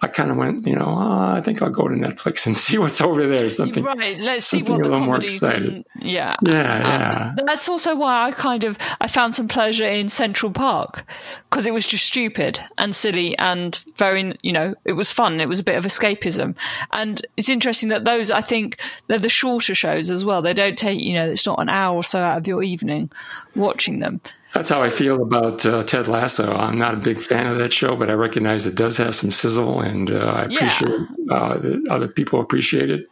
I 0.04 0.08
kind 0.08 0.32
of 0.32 0.36
went, 0.36 0.66
you 0.66 0.74
know, 0.74 0.86
oh, 0.86 1.32
I 1.36 1.40
think 1.40 1.62
I'll 1.62 1.70
go 1.70 1.86
to 1.86 1.94
Netflix 1.94 2.44
and 2.46 2.56
see 2.64 2.76
what's 2.76 3.00
over 3.00 3.24
there. 3.26 3.48
Something 3.48 3.84
right. 3.84 4.18
Let's 4.18 4.46
see 4.46 4.62
what 4.64 4.82
the 4.82 4.90
comedies. 4.90 5.40
And, 5.42 5.84
yeah, 6.00 6.34
yeah, 6.42 6.52
yeah. 6.52 7.34
Um, 7.38 7.46
that's 7.46 7.68
also 7.68 7.94
why 7.94 8.24
I 8.24 8.32
kind 8.32 8.64
of 8.64 8.76
I 9.00 9.06
found 9.06 9.36
some 9.36 9.46
pleasure 9.46 9.86
in 9.86 10.08
Central 10.08 10.50
Park 10.50 11.04
because 11.48 11.66
it 11.66 11.72
was 11.72 11.86
just 11.86 12.04
stupid 12.04 12.58
and 12.78 12.96
silly 12.96 13.38
and 13.38 13.82
very, 13.96 14.34
you 14.42 14.52
know, 14.52 14.74
it 14.84 14.94
was 14.94 15.12
fun. 15.12 15.40
It 15.40 15.48
was 15.48 15.60
a 15.60 15.64
bit 15.64 15.76
of 15.76 15.84
escapism, 15.84 16.56
and 16.90 17.24
it's 17.36 17.48
interesting 17.48 17.88
that 17.90 18.04
those 18.04 18.32
I 18.32 18.40
think 18.40 18.80
they're 19.06 19.18
the 19.18 19.28
shorter 19.28 19.74
shows 19.74 20.10
as 20.10 20.24
well. 20.24 20.42
They 20.42 20.54
don't 20.54 20.76
take, 20.76 21.00
you 21.00 21.14
know, 21.14 21.30
it's 21.30 21.46
not 21.46 21.60
an 21.60 21.68
hour 21.68 21.94
or 21.94 22.02
so 22.02 22.20
out 22.20 22.38
of 22.38 22.48
your 22.48 22.64
evening 22.64 23.10
watching 23.54 24.00
them. 24.00 24.20
That's 24.54 24.68
how 24.68 24.82
I 24.82 24.90
feel 24.90 25.22
about 25.22 25.64
uh, 25.64 25.82
Ted 25.82 26.08
Lasso. 26.08 26.52
I'm 26.52 26.78
not 26.78 26.94
a 26.94 26.98
big 26.98 27.20
fan 27.20 27.46
of 27.46 27.58
that 27.58 27.72
show, 27.72 27.96
but 27.96 28.10
I 28.10 28.12
recognize 28.12 28.66
it 28.66 28.74
does 28.74 28.98
have 28.98 29.14
some 29.14 29.30
sizzle, 29.30 29.80
and 29.80 30.10
uh, 30.10 30.18
I 30.18 30.42
appreciate 30.44 30.90
yeah. 30.90 31.34
uh, 31.34 31.58
that 31.58 31.88
other 31.90 32.08
people 32.08 32.40
appreciate 32.40 32.90
it. 32.90 33.08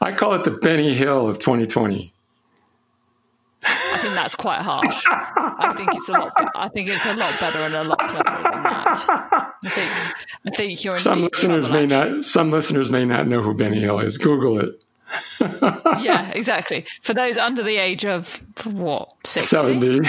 I 0.00 0.12
call 0.12 0.34
it 0.34 0.44
the 0.44 0.50
Benny 0.50 0.94
Hill 0.94 1.28
of 1.28 1.38
2020. 1.38 2.12
I 3.64 3.98
think 3.98 4.14
that's 4.14 4.34
quite 4.34 4.60
harsh. 4.62 5.04
I 5.08 5.74
think 5.76 5.94
it's 5.94 6.08
a 6.08 6.12
lot. 6.12 6.32
I 6.54 6.68
think 6.68 6.88
it's 6.88 7.04
a 7.04 7.14
lot 7.14 7.38
better 7.40 7.58
and 7.58 7.74
a 7.74 7.84
lot 7.84 7.98
cleverer 7.98 8.42
than 8.42 8.62
that. 8.62 9.54
I 9.64 9.68
think. 9.68 9.90
I 10.46 10.50
think 10.56 10.84
you're. 10.84 10.96
some 10.96 11.22
listeners 11.22 11.68
may 11.68 11.84
actually. 11.84 12.16
not. 12.16 12.24
Some 12.24 12.50
listeners 12.50 12.90
may 12.90 13.04
not 13.04 13.26
know 13.26 13.42
who 13.42 13.54
Benny 13.54 13.80
Hill 13.80 13.98
is. 13.98 14.16
Google 14.16 14.60
it. 14.60 14.82
Yeah, 15.40 16.30
exactly. 16.34 16.84
For 17.02 17.14
those 17.14 17.38
under 17.38 17.62
the 17.62 17.76
age 17.76 18.04
of 18.04 18.40
what 18.64 19.14
60? 19.26 19.48
seventy. 19.48 20.08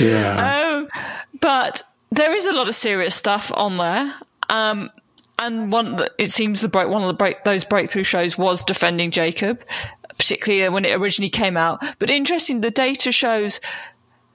yeah. 0.00 0.78
Um, 0.78 0.88
but 1.40 1.82
there 2.10 2.34
is 2.34 2.44
a 2.44 2.52
lot 2.52 2.68
of 2.68 2.74
serious 2.74 3.14
stuff 3.14 3.50
on 3.54 3.78
there. 3.78 4.14
Um, 4.48 4.90
and 5.38 5.72
one 5.72 5.96
that 5.96 6.12
it 6.18 6.30
seems 6.30 6.60
the 6.60 6.68
break 6.68 6.88
one 6.88 7.02
of 7.02 7.08
the 7.08 7.14
break 7.14 7.44
those 7.44 7.64
breakthrough 7.64 8.04
shows 8.04 8.38
was 8.38 8.64
defending 8.64 9.10
Jacob, 9.10 9.64
particularly 10.18 10.68
when 10.68 10.84
it 10.84 10.94
originally 10.94 11.30
came 11.30 11.56
out. 11.56 11.82
But 11.98 12.10
interesting, 12.10 12.60
the 12.60 12.70
data 12.70 13.10
shows. 13.10 13.60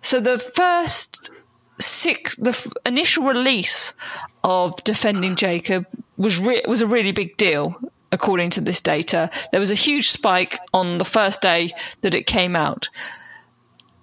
So 0.02 0.20
the 0.20 0.38
first 0.38 1.32
six, 1.80 2.36
the 2.36 2.50
f- 2.50 2.68
initial 2.86 3.24
release 3.26 3.94
of 4.44 4.84
defending 4.84 5.36
Jacob 5.36 5.86
was 6.18 6.40
re- 6.40 6.64
was 6.68 6.82
a 6.82 6.88
really 6.88 7.12
big 7.12 7.38
deal 7.38 7.76
according 8.12 8.50
to 8.52 8.62
this 8.62 8.82
data. 8.82 9.30
There 9.52 9.60
was 9.60 9.72
a 9.72 9.76
huge 9.76 10.12
spike 10.12 10.58
on 10.74 10.98
the 10.98 11.06
first 11.06 11.42
day 11.42 11.72
that 12.02 12.16
it 12.16 12.26
came 12.26 12.56
out. 12.56 12.90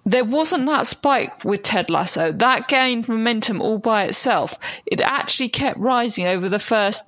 There 0.07 0.25
wasn't 0.25 0.67
that 0.67 0.87
spike 0.87 1.45
with 1.45 1.63
Ted 1.63 1.89
Lasso. 1.89 2.31
That 2.31 2.69
gained 2.69 3.09
momentum 3.09 3.63
all 3.63 3.79
by 3.79 4.05
itself. 4.05 4.59
It 4.85 5.01
actually 5.01 5.49
kept 5.49 5.79
rising 5.79 6.27
over 6.27 6.49
the 6.49 6.59
first 6.59 7.05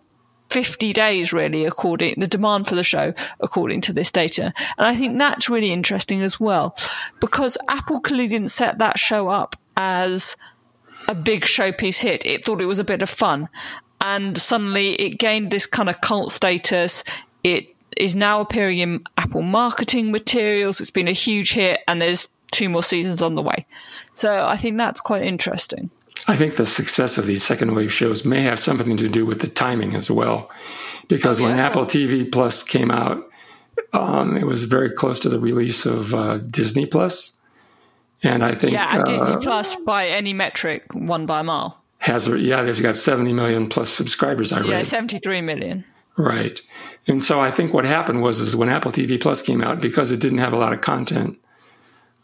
50 0.49 0.95
days, 0.95 1.33
really, 1.33 1.67
according 1.67 2.15
the 2.19 2.27
demand 2.27 2.67
for 2.67 2.75
the 2.75 2.83
show, 2.83 3.13
according 3.41 3.83
to 3.83 3.93
this 3.93 4.11
data. 4.11 4.55
And 4.79 4.87
I 4.87 4.95
think 4.95 5.19
that's 5.19 5.51
really 5.51 5.73
interesting 5.73 6.23
as 6.23 6.41
well, 6.41 6.75
because 7.21 7.59
Apple 7.69 8.01
clearly 8.01 8.29
didn't 8.29 8.49
set 8.49 8.79
that 8.79 8.99
show 8.99 9.29
up 9.29 9.57
as 9.77 10.37
a 11.09 11.15
big 11.15 11.43
showpiece 11.43 12.01
hit. 12.01 12.25
It 12.25 12.45
thought 12.45 12.63
it 12.63 12.67
was 12.67 12.79
a 12.79 12.85
bit 12.85 13.03
of 13.03 13.11
fun 13.11 13.49
and 14.01 14.37
suddenly 14.39 14.95
it 14.95 15.19
gained 15.19 15.51
this 15.51 15.67
kind 15.67 15.89
of 15.89 16.01
cult 16.01 16.33
status. 16.33 17.05
It 17.45 17.75
is 17.97 18.15
now 18.15 18.41
appearing 18.41 18.79
in 18.79 19.05
Apple 19.17 19.43
marketing 19.43 20.13
materials. 20.13 20.81
It's 20.81 20.91
been 20.91 21.09
a 21.09 21.13
huge 21.13 21.53
hit, 21.53 21.81
and 21.89 22.01
there's 22.01 22.29
two 22.51 22.69
more 22.69 22.83
seasons 22.83 23.23
on 23.23 23.35
the 23.35 23.43
way. 23.43 23.67
So 24.15 24.47
I 24.47 24.57
think 24.57 24.79
that's 24.79 25.01
quite 25.01 25.23
interesting. 25.23 25.91
I 26.29 26.37
think 26.37 26.57
the 26.57 26.67
success 26.67 27.19
of 27.19 27.27
these 27.27 27.45
second 27.45 27.75
wave 27.75 27.93
shows 27.93 28.25
may 28.25 28.43
have 28.43 28.59
something 28.59 28.97
to 28.97 29.09
do 29.09 29.27
with 29.27 29.41
the 29.41 29.47
timing 29.47 29.95
as 29.95 30.11
well, 30.11 30.51
because 31.09 31.41
when 31.41 31.59
Apple 31.59 31.85
TV 31.85 32.31
Plus 32.31 32.63
came 32.63 32.91
out, 32.91 33.31
um, 33.93 34.37
it 34.37 34.47
was 34.47 34.65
very 34.65 34.91
close 34.91 35.21
to 35.21 35.29
the 35.29 35.39
release 35.39 35.87
of 35.87 36.15
uh, 36.15 36.39
Disney 36.39 36.87
Plus, 36.87 37.33
and 38.23 38.43
I 38.45 38.55
think 38.55 38.73
yeah, 38.73 39.01
uh, 39.01 39.05
Disney 39.05 39.37
Plus 39.43 39.77
by 39.77 40.09
any 40.09 40.33
metric 40.33 40.87
won 40.95 41.27
by 41.27 41.41
a 41.41 41.45
mile 41.45 41.83
has 41.99 42.29
yeah 42.29 42.63
they've 42.63 42.83
got 42.83 42.97
70 42.97 43.33
million 43.33 43.69
plus 43.69 43.91
subscribers 43.91 44.53
i 44.53 44.63
yeah 44.65 44.83
73 44.83 45.41
million 45.41 45.85
right 46.17 46.61
and 47.07 47.23
so 47.23 47.41
i 47.41 47.51
think 47.51 47.73
what 47.73 47.85
happened 47.85 48.23
was 48.23 48.41
is 48.41 48.55
when 48.55 48.69
apple 48.69 48.93
tv 48.93 49.21
plus 49.21 49.43
came 49.43 49.63
out 49.63 49.81
because 49.81 50.13
it 50.13 50.21
didn't 50.21 50.39
have 50.39 50.53
a 50.53 50.59
lot 50.59 50.73
of 50.73 50.81
content 50.81 51.39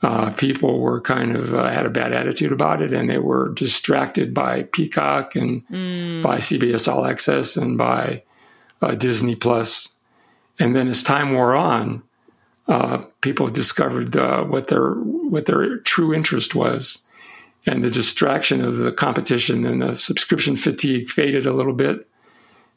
uh, 0.02 0.33
people 0.33 0.81
were 0.81 1.00
kind 1.00 1.37
of 1.37 1.55
uh, 1.55 1.71
had 1.71 1.87
a 1.87 1.91
bad 1.91 2.12
attitude 2.12 2.50
about 2.50 2.83
it, 2.83 2.93
and 2.93 3.09
they 3.09 3.19
were 3.19 3.50
distracted 3.50 4.35
by 4.35 4.64
Peacock 4.64 5.37
and 5.37 5.67
mm. 5.69 6.23
by 6.23 6.38
CBS 6.38 6.93
All 6.93 7.07
Access 7.07 7.57
and 7.57 7.79
by 7.79 8.23
uh, 8.81 8.97
Disney 8.97 9.37
Plus. 9.37 9.97
And 10.59 10.75
then 10.75 10.88
as 10.88 11.05
time 11.05 11.33
wore 11.35 11.55
on, 11.55 12.02
uh, 12.67 12.99
people 13.21 13.47
discovered 13.47 14.17
uh, 14.17 14.43
what 14.43 14.69
their 14.69 14.91
what 14.95 15.47
their 15.47 15.79
true 15.79 16.12
interest 16.12 16.55
was, 16.57 17.07
and 17.66 17.83
the 17.83 17.90
distraction 17.90 18.64
of 18.64 18.76
the 18.76 18.92
competition 18.92 19.64
and 19.64 19.83
the 19.83 19.95
subscription 19.95 20.57
fatigue 20.57 21.09
faded 21.09 21.47
a 21.47 21.52
little 21.52 21.73
bit, 21.73 22.09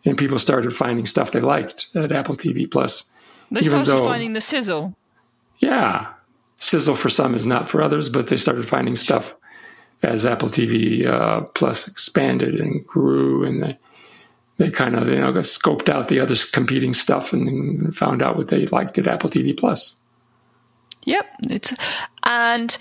and 0.03 0.17
people 0.17 0.39
started 0.39 0.75
finding 0.75 1.05
stuff 1.05 1.31
they 1.31 1.39
liked 1.39 1.87
at 1.95 2.11
Apple 2.11 2.35
TV 2.35 2.69
Plus. 2.69 3.05
They 3.51 3.61
started 3.61 3.87
though, 3.87 4.05
finding 4.05 4.33
the 4.33 4.41
sizzle. 4.41 4.95
Yeah, 5.59 6.13
sizzle 6.57 6.95
for 6.95 7.09
some 7.09 7.33
is 7.35 7.47
not 7.47 7.69
for 7.69 7.81
others, 7.81 8.09
but 8.09 8.27
they 8.27 8.37
started 8.37 8.67
finding 8.67 8.95
stuff 8.95 9.35
as 10.03 10.25
Apple 10.25 10.49
TV 10.49 11.07
uh, 11.07 11.41
Plus 11.41 11.87
expanded 11.87 12.55
and 12.55 12.85
grew, 12.85 13.43
and 13.43 13.63
they 13.63 13.79
they 14.57 14.69
kind 14.69 14.95
of 14.95 15.07
you 15.07 15.19
know 15.19 15.31
scoped 15.31 15.89
out 15.89 16.07
the 16.07 16.19
other 16.19 16.35
competing 16.51 16.93
stuff 16.93 17.33
and 17.33 17.95
found 17.95 18.21
out 18.21 18.37
what 18.37 18.49
they 18.49 18.65
liked 18.67 18.97
at 18.97 19.07
Apple 19.07 19.29
TV 19.29 19.57
Plus. 19.57 19.99
Yep, 21.05 21.25
it's 21.51 21.73
and 22.23 22.77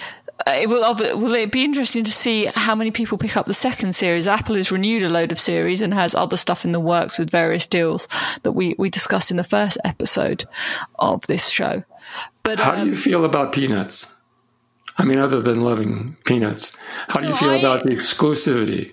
it 0.47 0.69
will 0.69 0.95
will 1.19 1.35
it 1.35 1.53
be 1.53 1.65
interesting 1.65 2.05
to 2.05 2.11
see 2.11 2.47
how 2.47 2.75
many 2.75 2.91
people 2.91 3.19
pick 3.19 3.37
up 3.37 3.47
the 3.47 3.55
second 3.55 3.95
series. 3.95 4.29
Apple 4.29 4.57
has 4.57 4.73
renewed 4.73 5.03
a 5.03 5.09
load 5.09 5.33
of 5.33 5.39
series 5.39 5.81
and 5.81 5.95
has 5.95 6.15
other 6.15 6.37
stuff 6.37 6.65
in 6.65 6.73
the 6.73 6.81
works 6.81 7.19
with 7.19 7.31
various 7.31 7.67
deals 7.67 8.09
that 8.43 8.53
we 8.53 8.75
we 8.79 8.91
discussed 8.91 9.31
in 9.31 9.37
the 9.37 9.45
first 9.45 9.79
episode 9.85 10.45
of 10.99 11.27
this 11.29 11.49
show. 11.49 11.85
But 12.43 12.61
how 12.61 12.73
um, 12.73 12.81
do 12.81 12.87
you 12.87 12.93
um, 12.93 12.99
feel 12.99 13.25
about 13.25 13.53
Peanuts? 13.53 14.11
I 14.97 15.05
mean, 15.05 15.19
other 15.19 15.41
than 15.41 15.61
loving 15.61 16.17
Peanuts, 16.25 16.77
how 17.09 17.15
so 17.15 17.21
do 17.21 17.29
you 17.29 17.35
feel 17.35 17.51
I, 17.51 17.57
about 17.57 17.85
the 17.85 17.91
exclusivity? 17.91 18.93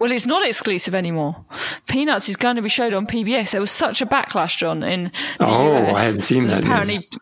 Well, 0.00 0.10
it's 0.10 0.26
not 0.26 0.46
exclusive 0.46 0.94
anymore. 0.94 1.44
Peanuts 1.86 2.30
is 2.30 2.36
going 2.36 2.56
to 2.56 2.62
be 2.62 2.70
showed 2.70 2.94
on 2.94 3.06
PBS. 3.06 3.52
There 3.52 3.60
was 3.60 3.70
such 3.70 4.00
a 4.00 4.06
backlash, 4.06 4.56
John. 4.56 4.82
In 4.82 5.12
oh, 5.40 5.76
US, 5.76 5.98
I 5.98 6.02
hadn't 6.04 6.22
seen 6.22 6.46
that. 6.46 6.64
Apparently, 6.64 6.96
news. 6.96 7.18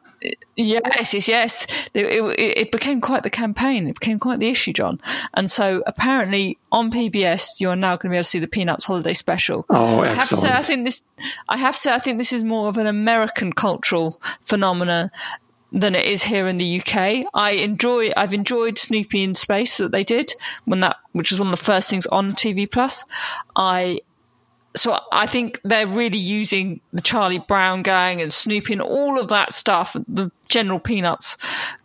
Yes, 0.56 1.14
yes, 1.14 1.28
yes. 1.28 1.66
It, 1.94 2.06
it, 2.06 2.58
it, 2.58 2.73
became 2.73 3.00
quite 3.00 3.25
the 3.25 3.30
campaign. 3.30 3.88
It 3.88 3.99
became 3.99 4.18
quite 4.18 4.38
the 4.38 4.49
issue, 4.49 4.73
John. 4.73 5.00
And 5.35 5.50
so 5.50 5.82
apparently 5.87 6.58
on 6.73 6.90
PBS, 6.90 7.61
you 7.61 7.68
are 7.70 7.76
now 7.76 7.97
going 7.97 7.99
to 7.99 8.08
be 8.11 8.16
able 8.16 8.25
to 8.25 8.28
see 8.28 8.38
the 8.38 8.49
Peanuts 8.49 8.85
Holiday 8.85 9.14
Special. 9.14 9.66
Oh, 9.70 10.02
excellent. 10.02 10.06
I 10.06 10.14
have 10.14 10.28
to 10.28 10.37
say, 10.37 10.52
I 10.52 10.62
think 10.62 10.85
this, 10.85 11.02
I 11.49 11.56
have 11.56 11.75
to 11.75 11.80
say, 11.80 11.92
I 11.92 11.99
think 11.99 12.18
this 12.18 12.32
is 12.32 12.42
more 12.44 12.68
of 12.68 12.76
an 12.76 12.87
American 12.87 13.52
cultural 13.52 14.20
phenomenon 14.42 15.11
than 15.73 15.95
it 15.95 16.07
is 16.07 16.23
here 16.23 16.49
in 16.49 16.59
the 16.59 16.81
UK. 16.81 17.27
I 17.35 17.53
enjoy, 17.53 18.13
I've 18.17 18.33
enjoyed 18.33 18.79
Snoopy 18.79 19.23
in 19.23 19.35
Space 19.35 19.77
that 19.77 19.93
they 19.93 20.05
did 20.05 20.33
when 20.65 20.81
that, 20.81 20.97
which 21.13 21.31
was 21.31 21.39
one 21.39 21.49
of 21.49 21.53
the 21.53 21.65
first 21.65 21.89
things 21.89 22.07
on 22.07 22.33
TV 22.33 22.71
Plus. 22.71 23.05
I 23.55 24.01
so 24.77 25.01
I 25.11 25.27
think 25.27 25.59
they're 25.65 25.87
really 25.87 26.19
using 26.19 26.81
the 26.93 27.01
Charlie 27.03 27.39
Brown 27.41 27.83
gang 27.83 28.21
and 28.21 28.33
Snoopy 28.33 28.75
and 28.75 28.83
all 28.83 29.19
of 29.19 29.29
that 29.29 29.53
stuff, 29.53 29.97
the 30.07 30.31
General 30.49 30.79
Peanuts 30.79 31.37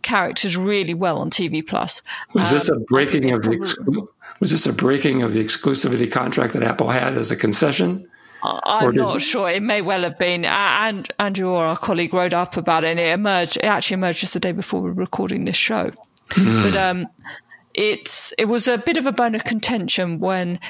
characters 0.02 0.56
really 0.56 0.94
well 0.94 1.18
on 1.18 1.30
TV 1.30 1.66
Plus. 1.66 2.02
Was 2.34 2.50
this 2.50 2.68
a 2.68 2.76
um, 2.76 2.84
breaking 2.84 3.32
of 3.32 3.42
the 3.42 4.06
was 4.40 4.50
this 4.50 4.66
a 4.66 4.72
breaking 4.72 5.22
of 5.22 5.32
the 5.32 5.44
exclusivity 5.44 6.10
contract 6.10 6.52
that 6.52 6.62
Apple 6.62 6.90
had 6.90 7.16
as 7.16 7.30
a 7.30 7.36
concession? 7.36 8.08
I'm 8.44 8.94
not 8.94 9.20
sure. 9.22 9.50
It 9.50 9.62
may 9.62 9.80
well 9.80 10.02
have 10.02 10.18
been. 10.18 10.44
And 10.44 11.10
Andrew 11.18 11.48
Orr 11.48 11.66
our 11.66 11.76
colleague 11.76 12.12
wrote 12.12 12.34
up 12.34 12.56
about 12.56 12.84
it, 12.84 12.88
and 12.88 13.00
it 13.00 13.08
emerged. 13.08 13.56
It 13.56 13.64
actually 13.64 13.94
emerged 13.94 14.18
just 14.20 14.34
the 14.34 14.40
day 14.40 14.52
before 14.52 14.80
we 14.80 14.90
were 14.90 14.96
recording 14.96 15.44
this 15.44 15.56
show. 15.56 15.90
Mm. 16.30 16.62
But 16.62 16.76
um, 16.76 17.06
it's 17.72 18.34
it 18.38 18.46
was 18.46 18.68
a 18.68 18.78
bit 18.78 18.96
of 18.96 19.06
a 19.06 19.12
bone 19.12 19.34
of 19.34 19.44
contention 19.44 20.20
when 20.20 20.60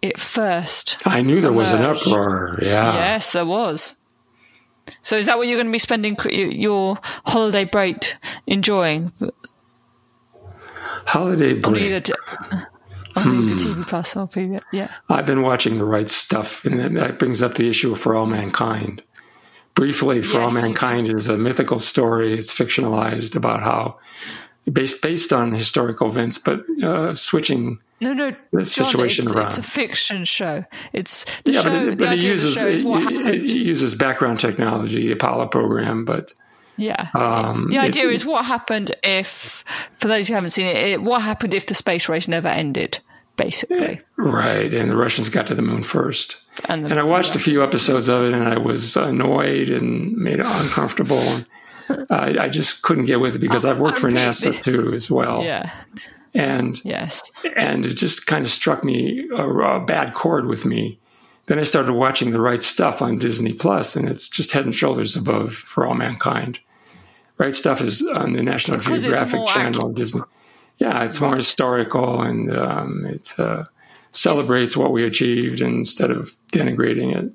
it 0.00 0.18
first. 0.18 0.96
I 1.06 1.20
knew 1.20 1.40
there 1.40 1.50
emerged. 1.50 1.56
was 1.56 1.72
an 1.72 1.82
uproar. 1.82 2.58
Yeah. 2.62 2.94
Yes, 2.94 3.32
there 3.32 3.46
was. 3.46 3.94
So 5.02 5.16
is 5.16 5.26
that 5.26 5.36
what 5.36 5.48
you're 5.48 5.58
going 5.58 5.66
to 5.66 5.72
be 5.72 5.78
spending 5.78 6.16
your 6.30 6.98
holiday 7.26 7.64
break 7.64 8.14
enjoying? 8.46 9.12
Holiday 11.04 11.54
break. 11.54 12.10
On 13.16 13.46
the 13.46 13.54
TV 13.54 13.86
Plus 13.86 14.16
or 14.16 14.28
PBS, 14.28 14.62
yeah. 14.72 14.92
I've 15.08 15.26
been 15.26 15.42
watching 15.42 15.76
the 15.76 15.84
right 15.84 16.08
stuff, 16.08 16.64
and 16.64 16.96
that 16.96 17.18
brings 17.18 17.42
up 17.42 17.54
the 17.54 17.68
issue 17.68 17.92
of 17.92 18.00
For 18.00 18.14
All 18.14 18.26
Mankind. 18.26 19.02
Briefly, 19.74 20.22
For 20.22 20.40
yes, 20.40 20.54
All 20.54 20.62
Mankind 20.62 21.08
is 21.08 21.28
a 21.28 21.36
mythical 21.36 21.78
story. 21.78 22.34
It's 22.34 22.52
fictionalized 22.52 23.34
about 23.36 23.60
how, 23.60 23.98
based 24.70 25.02
based 25.02 25.32
on 25.32 25.52
historical 25.52 26.08
events, 26.08 26.38
but 26.38 26.64
uh, 26.82 27.12
switching 27.14 27.78
no, 28.00 28.12
no, 28.12 28.34
the 28.52 28.64
situation 28.64 29.24
John, 29.24 29.32
it's, 29.32 29.36
around. 29.36 29.48
It's 29.48 29.58
a 29.58 29.62
fiction 29.62 30.24
show. 30.24 30.64
It's 30.92 31.24
the 31.42 31.52
yeah, 31.52 31.62
show, 31.62 31.70
but 31.70 31.88
it, 31.88 31.98
but 31.98 32.12
it 32.12 32.22
uses 32.22 32.56
it, 32.56 32.84
it, 32.84 33.48
uses 33.48 33.94
background 33.94 34.38
technology, 34.38 35.06
the 35.06 35.12
Apollo 35.12 35.48
program, 35.48 36.04
but 36.04 36.32
yeah, 36.78 37.08
um, 37.14 37.68
the 37.68 37.78
idea 37.78 38.08
is 38.08 38.24
what 38.24 38.46
happened 38.46 38.94
if, 39.02 39.64
for 39.98 40.08
those 40.08 40.28
who 40.28 40.34
haven't 40.34 40.50
seen 40.50 40.66
it, 40.66 41.02
what 41.02 41.22
happened 41.22 41.52
if 41.52 41.66
the 41.66 41.74
space 41.74 42.08
race 42.08 42.28
never 42.28 42.48
ended, 42.48 42.98
basically. 43.36 44.00
Right, 44.16 44.72
and 44.72 44.90
the 44.90 44.96
Russians 44.96 45.28
got 45.28 45.46
to 45.48 45.54
the 45.54 45.62
moon 45.62 45.82
first. 45.82 46.36
And, 46.64 46.84
the, 46.84 46.90
and 46.90 46.98
I 46.98 47.02
watched 47.02 47.36
a 47.36 47.38
few 47.38 47.62
episodes 47.62 48.08
of 48.08 48.24
it, 48.24 48.32
and 48.32 48.48
I 48.48 48.58
was 48.58 48.96
annoyed 48.96 49.68
and 49.68 50.16
made 50.16 50.38
it 50.38 50.46
uncomfortable. 50.46 51.42
I, 52.10 52.36
I, 52.38 52.48
just 52.48 52.82
couldn't 52.82 53.04
get 53.04 53.20
with 53.20 53.36
it 53.36 53.38
because 53.38 53.64
I've 53.64 53.80
worked 53.80 53.98
for 53.98 54.10
NASA 54.10 54.60
too 54.62 54.92
as 54.92 55.10
well. 55.10 55.42
Yeah. 55.42 55.70
And 56.34 56.82
yes, 56.84 57.22
and 57.56 57.86
it 57.86 57.94
just 57.94 58.26
kind 58.26 58.44
of 58.44 58.50
struck 58.50 58.84
me 58.84 59.28
a, 59.30 59.48
a, 59.48 59.80
bad 59.80 60.12
chord 60.14 60.46
with 60.46 60.64
me. 60.66 60.98
Then 61.46 61.58
I 61.58 61.62
started 61.62 61.92
watching 61.92 62.32
the 62.32 62.40
right 62.40 62.62
stuff 62.62 63.00
on 63.00 63.18
Disney 63.18 63.54
Plus, 63.54 63.96
and 63.96 64.08
it's 64.08 64.28
just 64.28 64.52
head 64.52 64.66
and 64.66 64.74
shoulders 64.74 65.16
above 65.16 65.54
for 65.54 65.86
all 65.86 65.94
mankind. 65.94 66.60
Right 67.38 67.54
stuff 67.54 67.80
is 67.80 68.02
on 68.02 68.32
the 68.32 68.42
National 68.42 68.78
because 68.78 69.02
Geographic 69.02 69.46
Channel, 69.46 69.92
Disney. 69.92 70.22
Yeah, 70.78 71.04
it's 71.04 71.20
more 71.20 71.36
historical 71.36 72.20
and 72.20 72.56
um, 72.56 73.06
it 73.06 73.32
uh, 73.38 73.64
celebrates 74.12 74.76
what 74.76 74.92
we 74.92 75.04
achieved 75.04 75.60
instead 75.60 76.10
of 76.10 76.36
denigrating 76.52 77.16
it. 77.16 77.32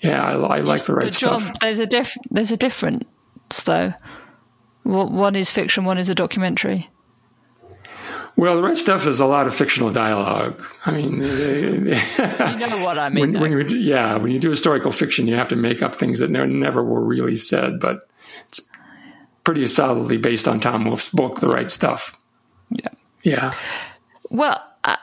Yeah, 0.00 0.22
I, 0.22 0.32
I 0.32 0.60
like 0.60 0.84
the 0.84 0.94
right 0.94 1.04
but 1.04 1.16
John, 1.16 1.40
stuff. 1.40 1.60
There's 1.60 1.78
a 1.78 1.86
diff- 1.86 2.16
There's 2.30 2.50
a 2.50 2.56
difference 2.56 3.04
though. 3.64 3.94
One 4.82 5.36
is 5.36 5.50
fiction, 5.50 5.84
one 5.84 5.98
is 5.98 6.08
a 6.08 6.14
documentary. 6.14 6.88
Well, 8.36 8.56
the 8.56 8.62
right 8.62 8.76
stuff 8.76 9.06
is 9.06 9.20
a 9.20 9.26
lot 9.26 9.46
of 9.46 9.54
fictional 9.54 9.90
dialogue. 9.92 10.64
I 10.86 10.92
mean, 10.92 11.20
you 11.20 12.56
know 12.56 12.82
what 12.82 12.98
I 12.98 13.10
mean. 13.10 13.32
When, 13.32 13.40
when 13.40 13.68
you, 13.68 13.76
yeah, 13.76 14.16
when 14.16 14.32
you 14.32 14.38
do 14.38 14.48
historical 14.48 14.92
fiction, 14.92 15.26
you 15.26 15.34
have 15.34 15.48
to 15.48 15.56
make 15.56 15.82
up 15.82 15.94
things 15.94 16.20
that 16.20 16.30
never 16.30 16.82
were 16.82 17.02
really 17.02 17.36
said, 17.36 17.78
but 17.80 18.08
it's 18.48 18.69
pretty 19.44 19.66
solidly 19.66 20.16
based 20.16 20.46
on 20.46 20.60
Tom 20.60 20.84
Wolfe's 20.84 21.08
book, 21.08 21.40
The 21.40 21.48
Right 21.48 21.70
Stuff. 21.70 22.16
Yeah. 22.70 22.88
Yeah. 23.22 23.54
Well, 24.30 24.62
uh, 24.84 24.96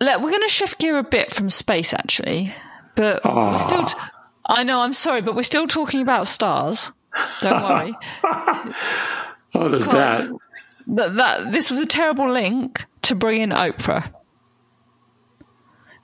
look, 0.00 0.22
we're 0.22 0.30
going 0.30 0.42
to 0.42 0.48
shift 0.48 0.78
gear 0.78 0.98
a 0.98 1.02
bit 1.02 1.34
from 1.34 1.50
space, 1.50 1.92
actually, 1.92 2.52
but 2.94 3.20
oh. 3.24 3.50
we're 3.50 3.58
still. 3.58 3.84
T- 3.84 3.98
I 4.46 4.62
know. 4.62 4.80
I'm 4.80 4.92
sorry, 4.92 5.20
but 5.20 5.34
we're 5.34 5.42
still 5.42 5.66
talking 5.66 6.00
about 6.00 6.26
stars. 6.26 6.92
Don't 7.40 7.62
worry. 7.62 7.94
oh, 9.54 9.68
there's 9.68 9.88
that 9.88 10.30
that, 10.88 11.16
that 11.16 11.52
this 11.52 11.70
was 11.70 11.80
a 11.80 11.86
terrible 11.86 12.30
link 12.30 12.84
to 13.02 13.14
bring 13.14 13.40
in 13.42 13.50
Oprah 13.50 14.12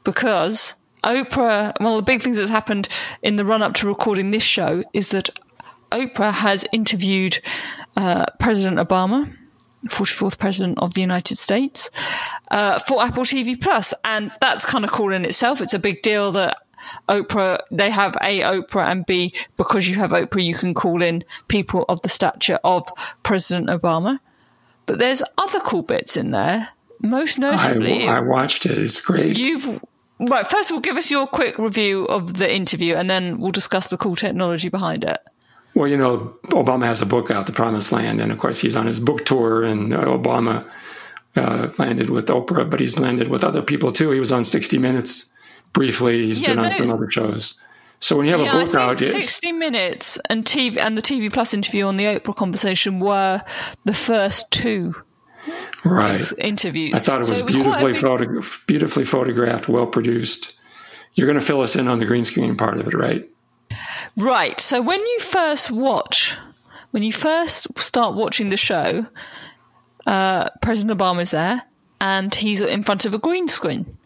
because 0.05 0.75
Oprah. 1.03 1.79
One 1.81 1.93
of 1.93 1.99
the 1.99 2.03
big 2.03 2.23
things 2.23 2.39
that's 2.39 2.51
happened 2.51 2.89
in 3.23 3.37
the 3.37 3.45
run 3.45 3.63
up 3.63 3.75
to 3.75 3.87
recording 3.87 4.31
this 4.31 4.43
show 4.43 4.83
is 4.93 5.11
that 5.11 5.31
Oprah 5.93 6.33
has 6.33 6.67
interviewed 6.73 7.41
uh, 7.97 8.27
President 8.39 8.79
Obama. 8.79 9.35
44th 9.89 10.39
president 10.39 10.79
of 10.79 10.95
the 10.95 11.03
United 11.03 11.37
States 11.37 11.91
uh, 12.51 12.79
for 12.79 13.03
Apple 13.03 13.25
TV 13.25 13.61
Plus, 13.61 13.93
and 14.03 14.33
that's 14.41 14.65
kind 14.65 14.83
of 14.83 14.91
cool 14.91 15.13
in 15.13 15.27
itself. 15.27 15.61
It's 15.61 15.75
a 15.75 15.79
big 15.79 16.01
deal 16.01 16.33
that 16.33 16.57
Oprah, 17.09 17.59
they 17.71 17.91
have 17.91 18.17
A, 18.23 18.41
Oprah, 18.41 18.91
and 18.91 19.07
B, 19.07 19.33
because 19.57 19.89
you 19.89 19.97
have 19.97 20.11
Oprah, 20.11 20.45
you 20.45 20.55
can 20.55 20.75
call 20.75 21.03
in 21.03 21.25
people 21.49 21.85
of 21.89 22.01
the 22.03 22.09
stature 22.09 22.59
of 22.65 22.89
President 23.23 23.69
Obama. 23.69 24.21
But 24.87 24.99
there's 24.99 25.23
other 25.39 25.61
cool 25.61 25.83
bits 25.83 26.17
in 26.17 26.31
there. 26.31 26.69
Most 27.01 27.39
notably, 27.39 28.07
I, 28.09 28.19
I 28.19 28.21
watched 28.21 28.67
it. 28.67 28.79
It's 28.79 29.01
great. 29.01 29.39
You've 29.39 29.81
right. 30.19 30.49
First 30.49 30.71
of 30.71 30.75
all, 30.75 30.81
give 30.81 30.97
us 30.97 31.11
your 31.11 31.27
quick 31.27 31.59
review 31.59 32.05
of 32.07 32.39
the 32.39 32.53
interview, 32.53 32.95
and 32.95 33.11
then 33.11 33.39
we'll 33.39 33.53
discuss 33.53 33.89
the 33.89 33.97
cool 33.97 34.17
technology 34.17 34.69
behind 34.69 35.05
it. 35.05 35.19
Well, 35.75 35.89
you 35.89 35.97
know, 35.97 36.37
Obama 36.47 36.85
has 36.85 37.03
a 37.03 37.07
book 37.07 37.31
out, 37.31 37.47
The 37.47 37.53
Promised 37.53 37.91
Land, 37.91 38.21
and 38.21 38.31
of 38.31 38.39
course, 38.39 38.61
he's 38.61 38.77
on 38.77 38.87
his 38.87 39.01
book 39.01 39.25
tour, 39.25 39.65
and 39.65 39.93
uh, 39.93 40.05
Obama 40.05 40.65
uh, 41.37 41.69
landed 41.79 42.11
with 42.11 42.27
Oprah, 42.27 42.69
but 42.71 42.79
he's 42.79 42.99
landed 42.99 43.29
with 43.29 43.43
other 43.43 43.61
people 43.63 43.91
too. 43.91 44.11
He 44.13 44.21
was 44.21 44.31
on 44.31 44.45
60 44.45 44.79
Minutes 44.79 45.33
briefly. 45.73 46.27
He's 46.27 46.41
yeah, 46.41 46.51
been 46.51 46.59
on 46.61 46.73
some 46.73 46.91
other 46.91 47.11
shows. 47.11 47.61
So 47.99 48.17
when 48.17 48.27
you 48.27 48.33
have 48.33 48.41
yeah, 48.43 48.63
a 48.63 48.67
book 48.67 48.75
out, 48.77 49.01
60 49.01 49.53
Minutes 49.53 50.19
and 50.31 50.45
TV 50.45 50.77
and 50.77 50.97
the 50.97 51.03
TV 51.03 51.33
Plus 51.33 51.53
interview 51.55 51.87
on 51.87 51.97
the 51.97 52.05
Oprah 52.05 52.37
conversation 52.37 53.01
were 53.01 53.41
the 53.85 53.95
first 53.95 54.51
two 54.53 54.95
right. 55.85 56.23
interviews. 56.39 56.93
I 56.95 56.99
thought 57.01 57.23
it 57.23 57.25
So 57.25 57.33
was, 57.33 57.43
beautifully 57.43 57.93
big- 57.93 58.01
photo- 58.01 58.43
beautifully 58.67 59.05
photographed, 59.05 59.69
well 59.69 59.87
produced. 59.87 60.53
You're 61.15 61.27
going 61.27 61.39
to 61.39 61.45
fill 61.45 61.61
us 61.63 61.77
in 61.77 61.89
on 61.89 61.99
the 61.99 62.07
green 62.07 62.25
screen 62.25 62.57
part 62.57 62.79
of 62.79 62.87
it, 62.87 62.95
right? 62.95 63.29
Right. 64.17 64.59
So 64.61 64.81
when 64.81 65.01
you 65.01 65.21
first 65.21 65.71
watch, 65.71 66.37
when 66.91 67.03
you 67.03 67.13
first 67.13 67.79
start 67.79 68.15
watching 68.15 68.51
the 68.51 68.57
show, 68.57 69.07
uh, 70.07 70.51
President 70.63 70.99
Obama's 70.99 71.31
there 71.31 71.63
and 72.01 72.35
he's 72.35 72.61
in 72.61 72.83
front 72.83 73.05
of 73.05 73.15
a 73.15 73.19
green 73.19 73.49
screen. 73.49 73.97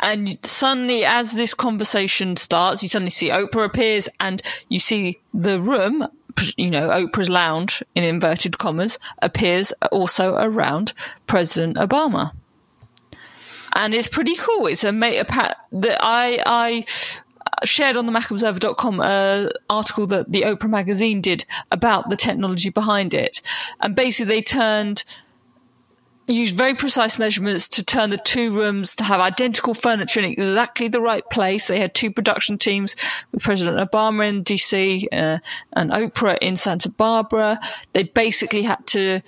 And 0.00 0.38
suddenly, 0.44 1.04
as 1.04 1.32
this 1.32 1.54
conversation 1.54 2.36
starts, 2.36 2.82
you 2.82 2.88
suddenly 2.88 3.10
see 3.10 3.28
Oprah 3.28 3.64
appears 3.64 4.08
and 4.20 4.42
you 4.68 4.78
see 4.78 5.18
the 5.32 5.60
room, 5.60 6.06
you 6.56 6.70
know, 6.70 6.88
Oprah's 6.88 7.30
lounge 7.30 7.82
in 7.94 8.04
inverted 8.04 8.58
commas, 8.58 8.98
appears 9.22 9.72
also 9.92 10.34
around 10.34 10.92
President 11.26 11.76
Obama. 11.76 12.32
And 13.72 13.94
it's 13.94 14.08
pretty 14.08 14.34
cool. 14.36 14.66
It's 14.66 14.84
a, 14.84 14.92
ma- 14.92 15.06
a 15.06 15.24
that 15.24 15.98
I, 16.00 16.40
I 16.46 16.84
shared 17.64 17.96
on 17.96 18.06
the 18.06 18.12
macobserver.com 18.12 19.00
an 19.00 19.50
article 19.70 20.06
that 20.08 20.32
the 20.32 20.42
Oprah 20.42 20.70
magazine 20.70 21.20
did 21.20 21.44
about 21.70 22.08
the 22.08 22.16
technology 22.16 22.70
behind 22.70 23.14
it. 23.14 23.40
And 23.80 23.94
basically 23.94 24.34
they 24.34 24.42
turned, 24.42 25.04
used 26.26 26.56
very 26.56 26.74
precise 26.74 27.18
measurements 27.18 27.68
to 27.68 27.84
turn 27.84 28.10
the 28.10 28.16
two 28.16 28.54
rooms 28.54 28.94
to 28.96 29.04
have 29.04 29.20
identical 29.20 29.74
furniture 29.74 30.20
in 30.20 30.26
exactly 30.26 30.88
the 30.88 31.00
right 31.00 31.28
place. 31.30 31.68
They 31.68 31.80
had 31.80 31.94
two 31.94 32.10
production 32.10 32.58
teams 32.58 32.96
with 33.32 33.42
President 33.42 33.78
Obama 33.78 34.28
in 34.28 34.44
DC 34.44 35.06
uh, 35.12 35.38
and 35.74 35.90
Oprah 35.90 36.38
in 36.40 36.56
Santa 36.56 36.88
Barbara. 36.88 37.60
They 37.92 38.04
basically 38.04 38.62
had 38.62 38.86
to 38.88 39.20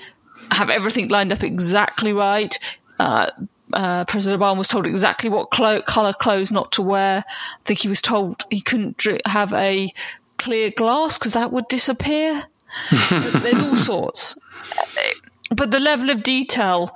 have 0.51 0.71
everything 0.71 1.09
lined 1.09 1.33
up 1.33 1.43
exactly 1.43 2.13
right. 2.13 2.59
Uh, 2.99 3.31
uh, 3.73 4.05
President 4.05 4.41
Obama 4.41 4.59
was 4.59 4.69
told 4.69 4.87
exactly 4.87 5.29
what 5.29 5.51
clo- 5.51 5.83
color 5.83 6.13
clothes 6.13 6.53
not 6.53 6.73
to 6.73 6.83
wear. 6.83 7.25
I 7.27 7.59
think 7.65 7.81
he 7.81 7.89
was 7.89 8.03
told 8.03 8.45
he 8.51 8.61
couldn't 8.61 8.97
dr- 8.97 9.21
have 9.27 9.53
a 9.53 9.93
clear 10.39 10.71
glass 10.71 11.19
because 11.19 11.33
that 11.33 11.53
would 11.53 11.69
disappear. 11.69 12.45
There's 13.11 13.61
all 13.61 13.77
sorts, 13.77 14.37
but 15.51 15.71
the 15.71 15.81
level 15.81 16.11
of 16.11 16.23
detail 16.23 16.95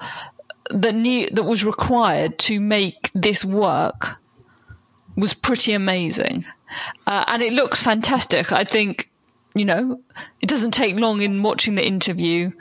that 0.70 0.94
ne- 0.94 1.30
that 1.30 1.42
was 1.42 1.64
required 1.64 2.38
to 2.40 2.61
make 2.61 3.11
this 3.14 3.44
work 3.44 4.20
was 5.16 5.33
pretty 5.35 5.72
amazing, 5.72 6.44
uh, 7.06 7.24
and 7.28 7.42
it 7.42 7.52
looks 7.52 7.83
fantastic. 7.83 8.52
I 8.52 8.64
think 8.64 9.11
you 9.54 9.64
know 9.64 10.00
it 10.40 10.48
doesn't 10.48 10.72
take 10.72 10.96
long 10.96 11.20
in 11.20 11.42
watching 11.42 11.74
the 11.74 11.87
interview 11.87 12.52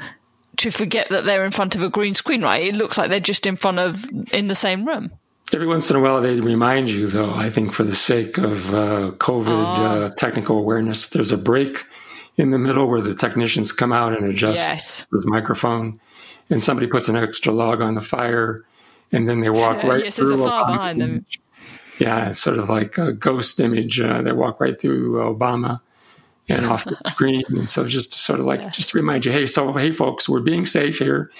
to 0.60 0.72
forget 0.72 1.10
that 1.10 1.26
they're 1.26 1.44
in 1.46 1.52
front 1.52 1.76
of 1.76 1.82
a 1.82 1.90
green 1.90 2.14
screen, 2.14 2.42
right? 2.42 2.68
It 2.68 2.76
looks 2.76 2.98
like 2.98 3.10
they're 3.10 3.20
just 3.20 3.46
in 3.46 3.56
front 3.58 3.80
of 3.80 4.06
in 4.32 4.48
the 4.48 4.56
same 4.56 4.86
room. 4.86 5.12
Every 5.54 5.66
once 5.68 5.90
in 5.90 5.96
a 5.96 6.00
while, 6.00 6.22
they 6.22 6.40
remind 6.40 6.90
you, 6.90 7.08
though, 7.08 7.34
I 7.34 7.50
think 7.50 7.74
for 7.74 7.84
the 7.84 7.96
sake 7.96 8.38
of 8.38 8.74
uh, 8.74 9.12
COVID 9.18 9.64
Ah. 9.66 9.84
uh, 9.94 10.10
technical 10.12 10.58
awareness, 10.60 11.10
there's 11.10 11.32
a 11.32 11.38
break 11.38 11.84
in 12.38 12.52
the 12.52 12.60
middle 12.60 12.88
where 12.88 13.02
the 13.02 13.16
technicians 13.16 13.72
come 13.72 13.92
out 13.92 14.16
and 14.16 14.26
adjust 14.30 14.62
Yes. 14.62 15.06
with 15.12 15.26
microphone, 15.26 16.00
and 16.52 16.62
somebody 16.62 16.86
puts 16.88 17.10
an 17.10 17.16
extra 17.16 17.52
log 17.52 17.82
on 17.82 17.96
the 17.96 18.02
fire, 18.02 18.64
and 19.12 19.28
then 19.28 19.42
they 19.42 19.50
walk 19.50 19.78
Yeah, 19.84 19.90
right 19.90 20.04
yes, 20.06 20.18
through. 20.18 20.38
fire 20.38 20.64
Obama. 20.64 20.68
behind 20.68 21.02
them. 21.02 21.26
Yeah, 22.00 22.30
it's 22.30 22.40
sort 22.40 22.60
of 22.60 22.70
like 22.70 22.98
a 23.00 23.12
ghost 23.12 23.60
image. 23.60 24.00
Uh, 24.00 24.22
they 24.22 24.32
walk 24.32 24.62
right 24.62 24.80
through 24.80 25.14
Obama 25.16 25.82
and 26.50 26.66
off 26.66 26.86
the 26.86 26.96
screen. 27.10 27.44
And 27.50 27.70
so 27.70 27.86
just 27.86 28.12
to 28.14 28.18
sort 28.18 28.40
of 28.40 28.46
like, 28.46 28.72
just 28.72 28.92
to 28.92 28.98
remind 28.98 29.26
you, 29.26 29.32
hey, 29.32 29.46
so, 29.48 29.72
hey, 29.74 29.92
folks, 29.92 30.28
we're 30.28 30.40
being 30.40 30.66
safe 30.66 31.00
here. 31.00 31.32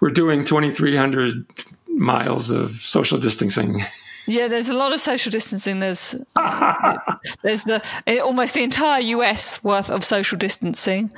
We're 0.00 0.10
doing 0.10 0.44
2,300 0.44 1.44
miles 1.88 2.50
of 2.50 2.70
social 2.72 3.18
distancing. 3.18 3.80
Yeah, 4.26 4.48
there's 4.48 4.68
a 4.68 4.74
lot 4.74 4.92
of 4.92 5.00
social 5.00 5.30
distancing. 5.30 5.80
There's 5.80 6.14
there's 7.42 7.64
the 7.64 7.82
eh, 8.06 8.18
almost 8.18 8.54
the 8.54 8.62
entire 8.62 9.00
US 9.02 9.62
worth 9.62 9.90
of 9.90 10.02
social 10.02 10.38
distancing, 10.38 11.10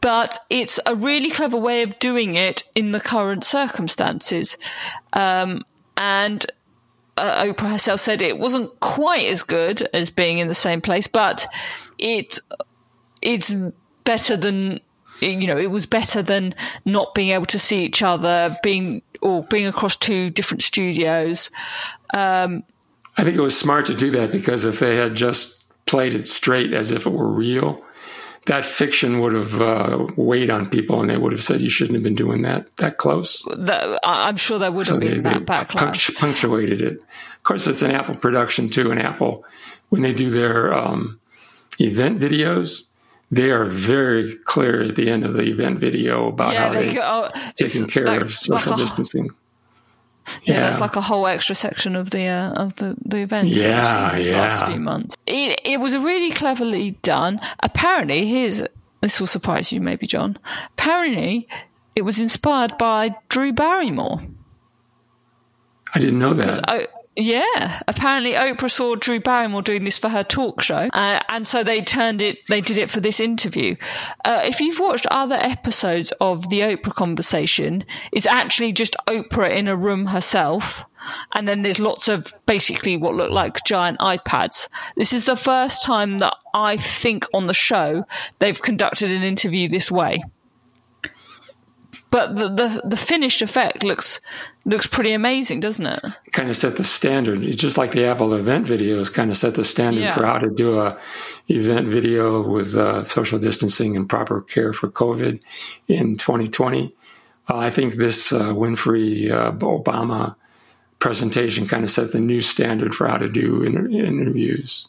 but 0.00 0.38
it's 0.48 0.78
a 0.86 0.94
really 0.94 1.30
clever 1.30 1.56
way 1.56 1.82
of 1.82 1.98
doing 1.98 2.36
it 2.36 2.62
in 2.74 2.92
the 2.92 3.00
current 3.00 3.42
circumstances. 3.42 4.56
Um, 5.12 5.64
and 5.96 6.46
uh, 7.16 7.42
Oprah 7.44 7.72
herself 7.72 8.00
said 8.00 8.22
it 8.22 8.38
wasn't 8.38 8.78
quite 8.78 9.26
as 9.26 9.42
good 9.42 9.88
as 9.92 10.10
being 10.10 10.38
in 10.38 10.46
the 10.46 10.54
same 10.54 10.80
place, 10.80 11.08
but 11.08 11.46
it 11.98 12.38
it's 13.22 13.54
better 14.04 14.36
than 14.36 14.80
you 15.20 15.46
know 15.46 15.56
it 15.58 15.70
was 15.70 15.86
better 15.86 16.22
than 16.22 16.54
not 16.84 17.14
being 17.14 17.30
able 17.30 17.46
to 17.46 17.58
see 17.58 17.84
each 17.84 18.02
other 18.02 18.56
being 18.62 19.02
or 19.20 19.42
being 19.44 19.66
across 19.66 19.96
two 19.96 20.30
different 20.30 20.62
studios 20.62 21.50
um, 22.14 22.62
I 23.16 23.24
think 23.24 23.36
it 23.36 23.40
was 23.40 23.58
smart 23.58 23.86
to 23.86 23.94
do 23.94 24.10
that 24.12 24.30
because 24.30 24.64
if 24.64 24.78
they 24.78 24.96
had 24.96 25.14
just 25.16 25.64
played 25.86 26.14
it 26.14 26.28
straight 26.28 26.72
as 26.72 26.92
if 26.92 27.04
it 27.04 27.10
were 27.10 27.26
real, 27.28 27.82
that 28.46 28.64
fiction 28.64 29.18
would 29.20 29.32
have 29.32 29.60
uh, 29.60 30.06
weighed 30.16 30.50
on 30.50 30.70
people 30.70 31.00
and 31.00 31.10
they 31.10 31.16
would 31.16 31.32
have 31.32 31.42
said 31.42 31.60
you 31.60 31.68
shouldn't 31.68 31.96
have 31.96 32.04
been 32.04 32.14
doing 32.14 32.42
that 32.42 32.74
that 32.76 32.96
close. 32.96 33.44
that, 33.56 33.98
I- 34.04 34.28
I'm 34.28 34.36
sure 34.36 34.60
there 34.60 34.70
would 34.70 34.86
have 34.86 35.00
they, 35.00 35.08
been 35.14 35.22
they 35.24 35.32
that 35.32 35.44
backlash. 35.46 35.74
punct- 35.76 36.14
punctuated 36.16 36.80
it. 36.80 36.92
Of 37.00 37.42
course, 37.42 37.66
it's 37.66 37.82
an 37.82 37.90
Apple 37.90 38.14
production 38.14 38.68
too, 38.70 38.92
and 38.92 39.02
Apple, 39.02 39.44
when 39.88 40.02
they 40.02 40.12
do 40.12 40.30
their 40.30 40.72
um, 40.72 41.18
event 41.80 42.20
videos, 42.20 42.88
they 43.30 43.50
are 43.50 43.64
very 43.64 44.34
clear 44.44 44.82
at 44.82 44.96
the 44.96 45.10
end 45.10 45.24
of 45.24 45.34
the 45.34 45.42
event 45.42 45.78
video 45.78 46.28
about 46.28 46.54
yeah, 46.54 46.64
how 46.64 46.72
they 46.72 46.88
they 46.88 47.00
oh, 47.00 47.28
taking 47.56 47.86
care 47.86 48.06
of 48.06 48.20
that's 48.20 48.48
like 48.48 48.60
social 48.60 48.76
distancing. 48.76 49.30
Yeah, 50.42 50.60
that's 50.60 50.80
like 50.80 50.96
a 50.96 51.00
whole 51.00 51.26
extra 51.26 51.54
section 51.54 51.96
of 51.96 52.10
the 52.10 52.26
uh, 52.26 52.52
of 52.52 52.76
the 52.76 52.96
the 53.04 53.18
events 53.18 53.58
Yeah, 53.62 54.14
these 54.16 54.30
last 54.30 54.66
few 54.66 54.80
months. 54.80 55.16
It, 55.26 55.60
it 55.64 55.80
was 55.80 55.96
really 55.96 56.30
cleverly 56.30 56.92
done. 57.02 57.40
Apparently, 57.60 58.26
here's 58.26 58.62
this 59.00 59.20
will 59.20 59.26
surprise 59.26 59.72
you, 59.72 59.80
maybe 59.80 60.06
John. 60.06 60.38
Apparently, 60.72 61.48
it 61.96 62.02
was 62.02 62.20
inspired 62.20 62.76
by 62.78 63.16
Drew 63.28 63.52
Barrymore. 63.52 64.22
I 65.94 65.98
didn't 66.00 66.18
know 66.18 66.34
that. 66.34 66.60
Oh, 66.68 66.86
yeah. 67.18 67.80
Apparently, 67.88 68.34
Oprah 68.34 68.70
saw 68.70 68.94
Drew 68.94 69.18
Barrymore 69.18 69.62
doing 69.62 69.82
this 69.82 69.98
for 69.98 70.08
her 70.08 70.22
talk 70.22 70.62
show, 70.62 70.88
uh, 70.92 71.20
and 71.28 71.44
so 71.44 71.64
they 71.64 71.82
turned 71.82 72.22
it. 72.22 72.38
They 72.48 72.60
did 72.60 72.78
it 72.78 72.90
for 72.90 73.00
this 73.00 73.18
interview. 73.18 73.74
Uh, 74.24 74.42
if 74.44 74.60
you've 74.60 74.78
watched 74.78 75.06
other 75.10 75.34
episodes 75.34 76.12
of 76.20 76.48
the 76.48 76.60
Oprah 76.60 76.94
conversation, 76.94 77.84
it's 78.12 78.26
actually 78.26 78.72
just 78.72 78.96
Oprah 79.08 79.50
in 79.50 79.66
a 79.66 79.74
room 79.74 80.06
herself, 80.06 80.84
and 81.34 81.48
then 81.48 81.62
there's 81.62 81.80
lots 81.80 82.06
of 82.06 82.32
basically 82.46 82.96
what 82.96 83.14
look 83.14 83.32
like 83.32 83.64
giant 83.66 83.98
iPads. 83.98 84.68
This 84.96 85.12
is 85.12 85.26
the 85.26 85.36
first 85.36 85.84
time 85.84 86.18
that 86.18 86.36
I 86.54 86.76
think 86.76 87.26
on 87.34 87.48
the 87.48 87.54
show 87.54 88.04
they've 88.38 88.62
conducted 88.62 89.10
an 89.10 89.24
interview 89.24 89.68
this 89.68 89.90
way. 89.90 90.22
But 92.10 92.36
the, 92.36 92.48
the 92.48 92.82
the 92.84 92.96
finished 92.96 93.40
effect 93.42 93.82
looks 93.82 94.20
looks 94.66 94.86
pretty 94.86 95.12
amazing, 95.12 95.60
doesn't 95.60 95.86
it? 95.86 96.04
kind 96.32 96.48
of 96.50 96.56
set 96.56 96.76
the 96.76 96.84
standard. 96.84 97.42
It's 97.42 97.56
just 97.56 97.78
like 97.78 97.92
the 97.92 98.04
Apple 98.04 98.34
event 98.34 98.66
videos 98.66 99.12
kind 99.12 99.30
of 99.30 99.36
set 99.36 99.54
the 99.54 99.64
standard 99.64 100.00
Yeah. 100.02 100.14
for 100.14 100.26
how 100.26 100.38
to 100.38 100.50
do 100.50 100.80
a 100.80 100.98
event 101.48 101.88
video 101.88 102.46
with 102.46 102.74
uh, 102.76 103.04
social 103.04 103.38
distancing 103.38 103.96
and 103.96 104.08
proper 104.08 104.42
care 104.42 104.72
for 104.72 104.88
COVID 104.88 105.40
in 105.88 106.16
2020. 106.18 106.94
Uh, 107.48 107.56
I 107.56 107.70
think 107.70 107.94
this 107.94 108.32
uh, 108.32 108.52
Winfrey 108.52 109.30
uh, 109.30 109.52
Obama 109.52 110.34
presentation 110.98 111.66
kind 111.66 111.84
of 111.84 111.90
set 111.90 112.12
the 112.12 112.20
new 112.20 112.40
standard 112.42 112.94
for 112.94 113.08
how 113.08 113.16
to 113.16 113.28
do 113.28 113.62
inter- 113.62 113.88
interviews. 113.88 114.88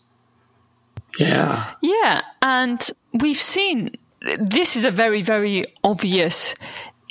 Yeah, 1.17 1.73
Yeah, 1.81 2.21
and 2.41 2.79
we've 3.13 3.37
seen 3.37 3.95
this 4.37 4.75
is 4.75 4.83
a 4.85 4.91
very, 4.91 5.21
very 5.21 5.65
obvious 5.83 6.53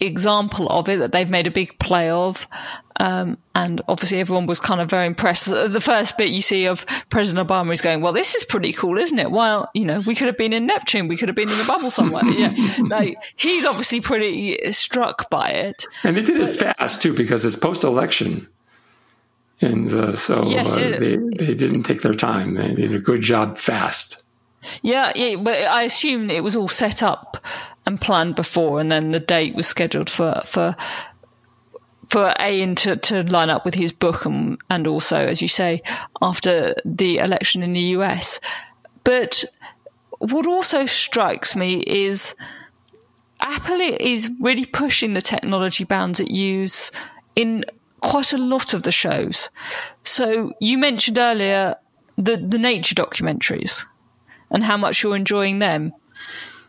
example 0.01 0.69
of 0.69 0.89
it 0.89 0.99
that 0.99 1.13
they've 1.13 1.31
made 1.31 1.47
a 1.47 1.51
big 1.51 1.79
play 1.79 2.11
of. 2.11 2.47
Um, 3.01 3.39
and 3.55 3.81
obviously, 3.87 4.19
everyone 4.19 4.47
was 4.47 4.59
kind 4.59 4.81
of 4.81 4.91
very 4.91 5.07
impressed. 5.07 5.47
The 5.47 5.81
first 5.81 6.19
bit 6.19 6.31
you 6.31 6.43
see 6.43 6.67
of 6.67 6.85
President 7.11 7.49
Obama 7.49 7.73
is 7.73 7.81
going, 7.81 8.01
"Well, 8.01 8.13
this 8.13 8.35
is 8.35 8.43
pretty 8.45 8.73
cool, 8.73 8.99
isn't 8.99 9.19
it?" 9.19 9.31
Well, 9.31 9.71
you 9.73 9.85
know, 9.85 10.01
we 10.01 10.17
could 10.17 10.27
have 10.27 10.37
been 10.37 10.53
in 10.53 10.67
Neptune, 10.67 11.07
we 11.07 11.17
could 11.17 11.29
have 11.29 11.37
been 11.37 11.49
in 11.49 11.59
the 11.59 11.65
bubble 11.65 11.91
somewhere. 11.91 12.25
yeah, 12.29 12.55
like, 12.89 13.17
he's 13.37 13.65
obviously 13.65 14.01
pretty 14.01 14.73
struck 14.73 15.31
by 15.31 15.49
it. 15.51 15.85
and 16.03 16.17
they 16.17 16.23
did 16.23 16.41
it 16.41 16.57
fast 16.57 17.01
too 17.01 17.13
because 17.15 17.45
it's 17.45 17.55
post-election. 17.57 18.49
And 19.61 19.93
uh, 19.93 20.15
so 20.17 20.45
Yes, 20.47 20.79
uh, 20.79 20.83
it- 20.83 21.01
they, 21.01 21.47
they 21.47 21.55
didn't 21.55 21.83
take 21.85 22.03
their 22.03 22.15
time. 22.15 22.55
They 22.55 22.75
did 22.75 22.95
a 22.95 22.99
good 23.01 23.21
job 23.21 23.59
fast. 23.59 24.25
Yeah, 24.83 25.13
yeah, 25.15 25.37
but 25.37 25.55
I 25.55 25.83
assume 25.85 26.31
it 26.31 26.43
was 26.43 26.57
all 26.57 26.69
set 26.69 27.03
up 27.03 27.37
and 27.89 27.99
planned 27.99 28.37
before, 28.37 28.81
and 28.81 28.93
then 28.93 29.13
the 29.13 29.19
date 29.19 29.55
was 29.55 29.67
scheduled 29.67 30.11
for 30.11 30.43
for 30.45 30.77
for 32.11 32.33
Ayn 32.39 32.77
to, 32.77 32.97
to 32.97 33.23
line 33.25 33.51
up 33.51 33.65
with 33.65 33.75
his 33.75 33.93
book, 33.93 34.27
and 34.27 34.61
and 34.69 34.87
also, 34.87 35.17
as 35.17 35.41
you 35.41 35.49
say, 35.49 35.83
after 36.21 36.75
the 36.85 37.17
election 37.19 37.63
in 37.63 37.73
the 37.73 37.97
US. 37.97 38.41
But 39.05 39.45
what 40.19 40.47
also 40.47 40.85
strikes 40.85 41.57
me 41.57 41.81
is 41.87 42.35
Apple 43.41 43.81
is 43.81 44.31
really 44.39 44.67
pushing 44.67 45.15
the 45.15 45.23
technology 45.23 45.85
bounds 45.85 46.21
it 46.21 46.31
use 46.31 46.93
in 47.37 47.65
quite 48.01 48.35
a 48.35 48.39
lot 48.39 48.75
of 48.75 48.83
the 48.83 48.93
shows. 48.93 49.49
So 50.03 50.53
you 50.61 50.77
mentioned 50.77 51.17
earlier 51.17 51.77
the, 52.19 52.37
the 52.37 52.59
nature 52.59 52.95
documentaries 52.95 53.87
and 54.51 54.63
how 54.63 54.77
much 54.77 55.03
you're 55.03 55.17
enjoying 55.17 55.59
them. 55.61 55.93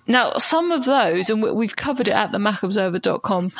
Now, 0.09 0.33
some 0.33 0.71
of 0.71 0.85
those, 0.85 1.29
and 1.29 1.41
we've 1.41 1.75
covered 1.75 2.07
it 2.07 2.15
at 2.15 2.31
the 2.31 2.39
macobserver.com, 2.39 3.51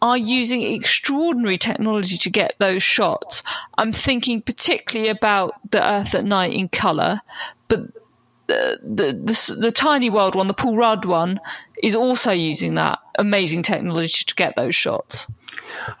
are 0.00 0.16
using 0.16 0.62
extraordinary 0.62 1.58
technology 1.58 2.16
to 2.16 2.30
get 2.30 2.54
those 2.58 2.82
shots. 2.82 3.42
I'm 3.76 3.92
thinking 3.92 4.40
particularly 4.40 5.10
about 5.10 5.54
the 5.72 5.84
Earth 5.84 6.14
at 6.14 6.24
night 6.24 6.52
in 6.52 6.68
color, 6.68 7.20
but 7.66 7.80
the, 8.46 8.78
the, 8.84 9.12
the, 9.12 9.56
the 9.58 9.72
Tiny 9.72 10.08
World 10.08 10.36
one, 10.36 10.46
the 10.46 10.54
Paul 10.54 10.76
Rudd 10.76 11.04
one, 11.06 11.40
is 11.82 11.96
also 11.96 12.30
using 12.30 12.76
that 12.76 13.00
amazing 13.18 13.64
technology 13.64 14.24
to 14.24 14.34
get 14.36 14.54
those 14.54 14.76
shots. 14.76 15.26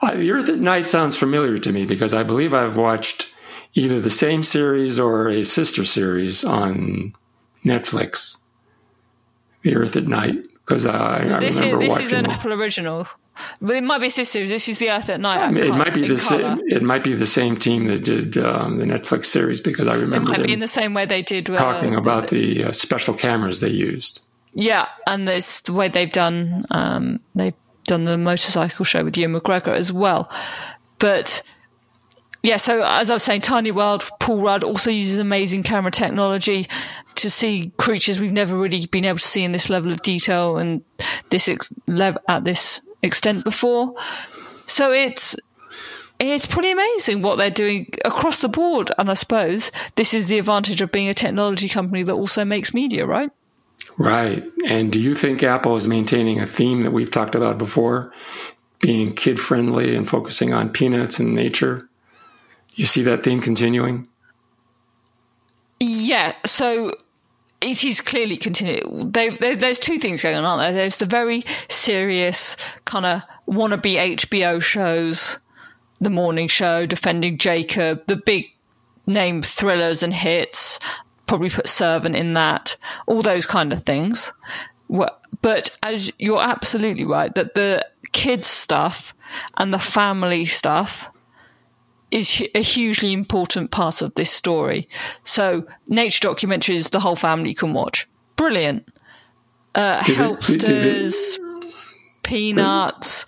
Uh, 0.02 0.14
the 0.14 0.30
Earth 0.30 0.48
at 0.48 0.60
Night 0.60 0.86
sounds 0.86 1.16
familiar 1.16 1.58
to 1.58 1.72
me 1.72 1.84
because 1.84 2.14
I 2.14 2.22
believe 2.22 2.54
I've 2.54 2.76
watched 2.76 3.34
either 3.74 4.00
the 4.00 4.10
same 4.10 4.44
series 4.44 5.00
or 5.00 5.28
a 5.28 5.42
sister 5.42 5.84
series 5.84 6.44
on 6.44 7.12
Netflix. 7.64 8.36
The 9.66 9.76
Earth 9.76 9.96
at 9.96 10.06
Night, 10.06 10.36
because 10.64 10.86
I, 10.86 11.36
I 11.36 11.38
this 11.40 11.60
remember 11.60 11.84
is, 11.84 11.88
this 11.88 11.92
watching. 11.92 12.06
is 12.06 12.12
an 12.12 12.26
Apple 12.26 12.52
original, 12.52 13.06
but 13.60 13.76
it 13.76 13.82
might 13.82 13.98
be 13.98 14.08
sisters. 14.08 14.48
This 14.48 14.68
is 14.68 14.78
the 14.78 14.90
Earth 14.90 15.08
at 15.08 15.20
Night. 15.20 15.56
it 15.56 15.74
might 15.74 15.92
be 15.92 16.06
the 16.06 16.16
same. 16.16 16.60
It 16.66 16.82
might 16.82 17.02
be 17.02 17.14
the 17.14 17.26
same 17.26 17.56
team 17.56 17.86
that 17.86 18.04
did 18.04 18.36
um, 18.38 18.78
the 18.78 18.84
Netflix 18.84 19.26
series 19.26 19.60
because 19.60 19.88
I 19.88 19.94
It 19.94 20.00
remember 20.00 20.30
might 20.30 20.44
be 20.44 20.52
in 20.52 20.60
the 20.60 20.68
same 20.68 20.94
way 20.94 21.04
they 21.04 21.22
did. 21.22 21.50
Uh, 21.50 21.58
talking 21.58 21.94
about 21.96 22.28
the 22.28 22.64
uh, 22.64 22.72
special 22.72 23.14
cameras 23.14 23.60
they 23.60 23.70
used. 23.70 24.22
Yeah, 24.54 24.86
and 25.06 25.28
it's 25.28 25.60
the 25.62 25.72
way 25.72 25.88
they've 25.88 26.10
done. 26.12 26.64
Um, 26.70 27.20
they've 27.34 27.54
done 27.84 28.04
the 28.04 28.16
motorcycle 28.16 28.84
show 28.84 29.04
with 29.04 29.16
Ewan 29.18 29.40
McGregor 29.40 29.74
as 29.76 29.92
well. 29.92 30.30
But 30.98 31.42
yeah, 32.42 32.56
so 32.56 32.82
as 32.82 33.10
I 33.10 33.14
was 33.14 33.22
saying, 33.22 33.40
Tiny 33.40 33.70
World, 33.72 34.08
Paul 34.20 34.40
Rudd 34.40 34.64
also 34.64 34.90
uses 34.90 35.18
amazing 35.18 35.62
camera 35.64 35.90
technology 35.90 36.68
to 37.16 37.30
see 37.30 37.72
creatures 37.76 38.20
we've 38.20 38.32
never 38.32 38.56
really 38.56 38.86
been 38.86 39.04
able 39.04 39.18
to 39.18 39.24
see 39.24 39.44
in 39.44 39.52
this 39.52 39.70
level 39.70 39.90
of 39.92 40.02
detail 40.02 40.58
and 40.58 40.82
this 41.30 41.48
ex- 41.48 41.72
lev- 41.86 42.18
at 42.28 42.44
this 42.44 42.80
extent 43.02 43.44
before. 43.44 43.94
So 44.66 44.92
it's 44.92 45.36
it's 46.18 46.46
pretty 46.46 46.70
amazing 46.70 47.22
what 47.22 47.36
they're 47.36 47.50
doing 47.50 47.92
across 48.04 48.40
the 48.40 48.48
board. 48.48 48.90
And 48.98 49.10
I 49.10 49.14
suppose 49.14 49.70
this 49.96 50.14
is 50.14 50.28
the 50.28 50.38
advantage 50.38 50.80
of 50.80 50.92
being 50.92 51.08
a 51.08 51.14
technology 51.14 51.68
company 51.68 52.02
that 52.02 52.12
also 52.12 52.44
makes 52.44 52.72
media, 52.72 53.06
right? 53.06 53.30
Right. 53.98 54.44
And 54.66 54.90
do 54.90 54.98
you 54.98 55.14
think 55.14 55.42
Apple 55.42 55.76
is 55.76 55.86
maintaining 55.86 56.40
a 56.40 56.46
theme 56.46 56.82
that 56.84 56.92
we've 56.92 57.10
talked 57.10 57.34
about 57.34 57.58
before, 57.58 58.12
being 58.80 59.14
kid 59.14 59.38
friendly 59.38 59.94
and 59.94 60.08
focusing 60.08 60.52
on 60.52 60.70
peanuts 60.70 61.18
and 61.18 61.34
nature? 61.34 61.88
You 62.74 62.84
see 62.84 63.02
that 63.02 63.22
theme 63.22 63.40
continuing? 63.40 64.08
Yeah, 65.80 66.34
so 66.44 66.94
it 67.60 67.84
is 67.84 68.00
clearly 68.00 68.36
continuing. 68.36 69.10
There's 69.12 69.80
two 69.80 69.98
things 69.98 70.22
going 70.22 70.36
on, 70.36 70.44
aren't 70.44 70.60
there? 70.60 70.72
There's 70.72 70.96
the 70.96 71.06
very 71.06 71.44
serious 71.68 72.56
kind 72.84 73.06
of 73.06 73.22
wannabe 73.48 74.16
HBO 74.16 74.62
shows, 74.62 75.38
The 76.00 76.10
Morning 76.10 76.48
Show, 76.48 76.86
Defending 76.86 77.38
Jacob, 77.38 78.06
the 78.06 78.16
big 78.16 78.46
name 79.06 79.42
thrillers 79.42 80.02
and 80.02 80.12
hits. 80.12 80.78
Probably 81.26 81.50
put 81.50 81.68
Servant 81.68 82.14
in 82.14 82.34
that, 82.34 82.76
all 83.06 83.22
those 83.22 83.46
kind 83.46 83.72
of 83.72 83.82
things. 83.84 84.32
But 84.88 85.76
as 85.82 86.12
you're 86.18 86.42
absolutely 86.42 87.04
right, 87.04 87.34
that 87.34 87.54
the 87.54 87.86
kids 88.12 88.46
stuff 88.46 89.14
and 89.56 89.72
the 89.74 89.78
family 89.78 90.44
stuff 90.44 91.10
is 92.10 92.42
a 92.54 92.62
hugely 92.62 93.12
important 93.12 93.70
part 93.70 94.00
of 94.02 94.14
this 94.14 94.30
story. 94.30 94.88
So, 95.24 95.66
nature 95.88 96.28
documentaries 96.28 96.90
the 96.90 97.00
whole 97.00 97.16
family 97.16 97.52
can 97.54 97.72
watch. 97.72 98.06
Brilliant. 98.36 98.86
Uh, 99.74 100.02
Did 100.04 100.08
it- 100.08 100.12
it- 100.12 100.16
Helpsters, 100.16 101.38
Peanuts, 102.22 103.26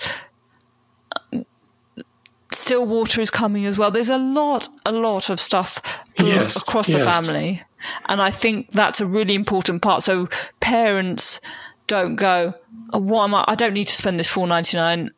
Stillwater 2.51 3.21
is 3.21 3.31
coming 3.31 3.67
as 3.67 3.77
well. 3.77 3.91
There's 3.91 4.09
a 4.09 4.17
lot, 4.17 4.69
a 4.87 4.93
lot 4.93 5.29
of 5.29 5.39
stuff 5.39 5.81
for- 6.17 6.27
Yes, 6.27 6.57
across 6.57 6.87
the 6.87 6.99
family. 7.01 7.63
And 8.07 8.23
I 8.23 8.31
think 8.31 8.71
that's 8.73 9.01
a 9.03 9.07
really 9.07 9.35
important 9.35 9.83
part. 9.83 10.03
So 10.03 10.29
parents 10.61 11.41
don't 11.87 12.17
go, 12.17 12.55
oh, 12.93 12.99
what 12.99 13.25
am 13.25 13.35
I? 13.35 13.45
I 13.49 13.55
don't 13.55 13.75
need 13.75 13.87
to 13.89 13.95
spend 13.95 14.19
this 14.19 14.29
four 14.31 14.47
ninety 14.47 14.77
nine. 14.79 15.11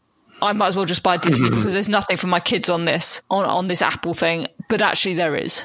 I 0.42 0.52
might 0.52 0.68
as 0.68 0.76
well 0.76 0.84
just 0.84 1.02
buy 1.02 1.16
Disney 1.16 1.50
because 1.56 1.72
there's 1.72 1.88
nothing 1.88 2.16
for 2.16 2.26
my 2.26 2.40
kids 2.40 2.68
on 2.68 2.84
this 2.84 3.22
on 3.30 3.44
on 3.44 3.68
this 3.68 3.82
Apple 3.82 4.14
thing. 4.14 4.46
But 4.68 4.82
actually, 4.82 5.14
there 5.14 5.36
is. 5.36 5.64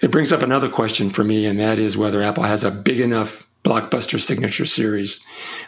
It 0.00 0.10
brings 0.10 0.32
up 0.32 0.42
another 0.42 0.68
question 0.68 1.10
for 1.10 1.24
me, 1.24 1.46
and 1.46 1.58
that 1.58 1.78
is 1.78 1.96
whether 1.96 2.22
Apple 2.22 2.44
has 2.44 2.64
a 2.64 2.70
big 2.70 3.00
enough 3.00 3.46
blockbuster 3.64 4.20
signature 4.20 4.64
series. 4.64 5.20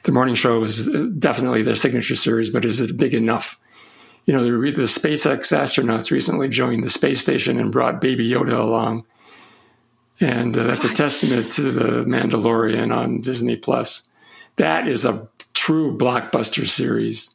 The 0.04 0.12
morning 0.12 0.34
show 0.34 0.62
is 0.62 0.88
definitely 1.18 1.62
their 1.62 1.74
signature 1.74 2.14
series, 2.14 2.50
but 2.50 2.64
is 2.64 2.80
it 2.80 2.96
big 2.96 3.14
enough? 3.14 3.58
You 4.26 4.34
know, 4.34 4.44
the, 4.44 4.70
the 4.70 4.82
SpaceX 4.82 5.56
astronauts 5.56 6.10
recently 6.10 6.48
joined 6.48 6.84
the 6.84 6.90
space 6.90 7.20
station 7.20 7.58
and 7.58 7.72
brought 7.72 8.00
Baby 8.00 8.28
Yoda 8.28 8.60
along. 8.60 9.06
And 10.20 10.56
uh, 10.56 10.64
that's 10.64 10.84
a 10.84 10.94
testament 10.94 11.50
to 11.52 11.62
the 11.62 12.04
Mandalorian 12.04 12.94
on 12.94 13.20
Disney 13.20 13.56
Plus. 13.56 14.08
That 14.56 14.86
is 14.86 15.04
a 15.04 15.28
true 15.54 15.96
blockbuster 15.96 16.66
series. 16.66 17.34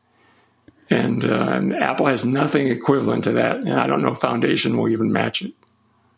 And, 0.93 1.25
uh, 1.25 1.49
and 1.53 1.73
Apple 1.75 2.05
has 2.07 2.25
nothing 2.25 2.67
equivalent 2.67 3.23
to 3.25 3.31
that. 3.33 3.57
And 3.57 3.73
I 3.73 3.87
don't 3.87 4.01
know 4.01 4.11
if 4.11 4.19
Foundation 4.19 4.77
will 4.77 4.89
even 4.89 5.11
match 5.11 5.41
it. 5.41 5.53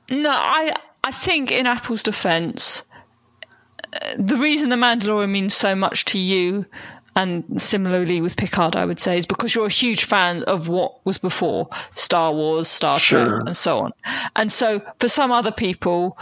No, 0.09 0.29
I 0.31 0.73
I 1.03 1.11
think 1.11 1.51
in 1.51 1.65
Apple's 1.67 2.03
defense, 2.03 2.83
uh, 3.93 4.13
the 4.17 4.37
reason 4.37 4.69
the 4.69 4.75
Mandalorian 4.75 5.29
means 5.29 5.53
so 5.53 5.75
much 5.75 6.05
to 6.05 6.19
you. 6.19 6.65
And 7.17 7.61
similarly 7.61 8.19
with 8.19 8.35
Picard, 8.35 8.75
I 8.75 8.83
would 8.85 8.99
say, 8.99 9.17
is 9.17 9.25
because 9.25 9.55
you're 9.55 9.67
a 9.67 9.69
huge 9.69 10.03
fan 10.03 10.43
of 10.43 10.67
what 10.67 11.05
was 11.05 11.17
before 11.17 11.69
Star 11.93 12.33
Wars, 12.33 12.67
Star 12.67 12.99
Trek, 12.99 13.25
Sure. 13.25 13.39
and 13.39 13.55
so 13.55 13.79
on. 13.79 13.91
And 14.35 14.51
so 14.51 14.81
for 14.99 15.07
some 15.07 15.31
other 15.31 15.51
people 15.51 16.17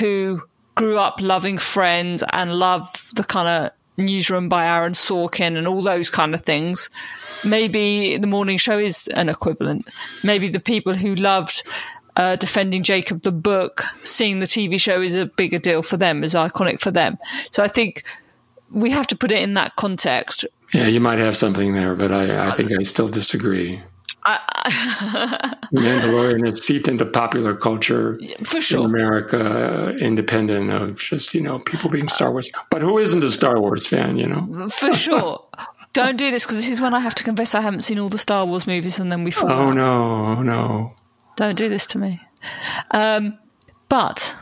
who 0.00 0.40
grew 0.74 0.98
up 0.98 1.20
loving 1.20 1.58
Friends 1.58 2.24
and 2.32 2.54
love 2.54 2.88
the 3.14 3.24
kind 3.24 3.46
of 3.48 3.72
newsroom 3.98 4.48
by 4.48 4.66
Aaron 4.66 4.92
Sorkin 4.92 5.56
and 5.56 5.68
all 5.68 5.82
those 5.82 6.08
kind 6.08 6.34
of 6.34 6.42
things, 6.42 6.88
maybe 7.44 8.16
the 8.16 8.26
morning 8.26 8.56
show 8.56 8.78
is 8.78 9.08
an 9.08 9.28
equivalent. 9.28 9.90
Maybe 10.22 10.48
the 10.48 10.60
people 10.60 10.94
who 10.94 11.14
loved 11.14 11.62
uh, 12.16 12.36
defending 12.36 12.82
Jacob 12.82 13.22
the 13.22 13.32
book, 13.32 13.82
seeing 14.02 14.40
the 14.40 14.46
TV 14.46 14.80
show 14.80 15.00
is 15.00 15.14
a 15.14 15.26
bigger 15.26 15.58
deal 15.58 15.82
for 15.82 15.96
them, 15.96 16.24
is 16.24 16.34
iconic 16.34 16.80
for 16.80 16.90
them. 16.90 17.18
So 17.52 17.62
I 17.62 17.68
think 17.68 18.04
we 18.70 18.90
have 18.90 19.06
to 19.08 19.16
put 19.16 19.32
it 19.32 19.42
in 19.42 19.54
that 19.54 19.76
context. 19.76 20.44
Yeah, 20.74 20.86
you 20.86 21.00
might 21.00 21.18
have 21.18 21.36
something 21.36 21.74
there, 21.74 21.94
but 21.94 22.12
I, 22.12 22.48
I 22.48 22.52
think 22.52 22.72
I 22.72 22.82
still 22.82 23.08
disagree. 23.08 23.80
Mandalorian 25.72 26.46
is 26.46 26.58
seeped 26.64 26.88
into 26.88 27.04
popular 27.06 27.54
culture 27.54 28.18
For 28.44 28.60
sure. 28.60 28.80
in. 28.80 28.86
America, 28.86 29.38
uh, 29.88 29.90
independent 29.92 30.70
of 30.70 30.98
just 30.98 31.34
you 31.34 31.40
know 31.40 31.58
people 31.60 31.90
being 31.90 32.08
Star 32.08 32.30
Wars. 32.32 32.50
But 32.70 32.80
who 32.82 32.98
isn't 32.98 33.22
a 33.24 33.30
Star 33.30 33.60
Wars 33.60 33.86
fan? 33.86 34.16
You 34.16 34.26
know? 34.26 34.68
For 34.68 34.92
sure. 34.92 35.44
Don't 35.92 36.16
do 36.16 36.30
this 36.30 36.44
because 36.44 36.58
this 36.58 36.68
is 36.68 36.80
when 36.80 36.94
I 36.94 37.00
have 37.00 37.14
to 37.16 37.24
confess 37.24 37.54
I 37.54 37.60
haven't 37.60 37.80
seen 37.82 37.98
all 37.98 38.08
the 38.08 38.18
Star 38.18 38.44
Wars 38.44 38.66
movies 38.66 38.98
and 39.00 39.10
then 39.10 39.24
we 39.24 39.30
fall 39.30 39.50
Oh 39.50 39.68
out. 39.70 39.74
no, 39.74 40.02
oh 40.38 40.42
no. 40.42 40.92
Don't 41.36 41.56
do 41.56 41.68
this 41.68 41.86
to 41.88 41.98
me. 41.98 42.20
Um, 42.90 43.38
but 43.88 44.36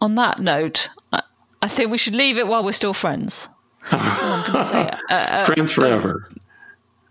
on 0.00 0.14
that 0.16 0.38
note, 0.40 0.90
I, 1.12 1.20
I 1.62 1.68
think 1.68 1.90
we 1.90 1.98
should 1.98 2.14
leave 2.14 2.36
it 2.38 2.46
while 2.46 2.62
we're 2.64 2.72
still 2.72 2.92
friends. 2.92 3.48
I'm 3.90 4.42
going 4.52 4.58
to 4.58 4.62
say 4.62 4.90
uh, 5.10 5.44
Friends 5.46 5.72
forever. 5.72 6.28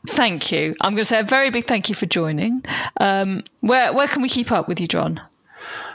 Thank 0.07 0.51
you. 0.51 0.75
I'm 0.81 0.91
going 0.93 1.01
to 1.01 1.05
say 1.05 1.19
a 1.19 1.23
very 1.23 1.49
big 1.49 1.65
thank 1.65 1.89
you 1.89 1.95
for 1.95 2.05
joining. 2.05 2.63
Um, 2.99 3.43
where 3.61 3.91
where 3.93 4.07
can 4.07 4.21
we 4.21 4.27
keep 4.29 4.51
up 4.51 4.67
with 4.67 4.79
you, 4.81 4.87
John? 4.87 5.21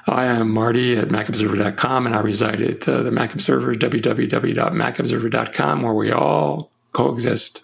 I 0.07 0.25
am 0.25 0.51
Marty 0.51 0.97
at 0.97 1.09
MacObserver.com, 1.09 2.07
and 2.07 2.17
I 2.17 2.21
reside 2.21 2.63
at 2.63 2.89
uh, 2.89 3.03
the 3.03 3.11
Mac 3.11 3.35
Observer, 3.35 3.75
www.macobserver.com, 3.75 5.83
where 5.83 5.93
we 5.93 6.11
all 6.11 6.71
coexist. 6.93 7.63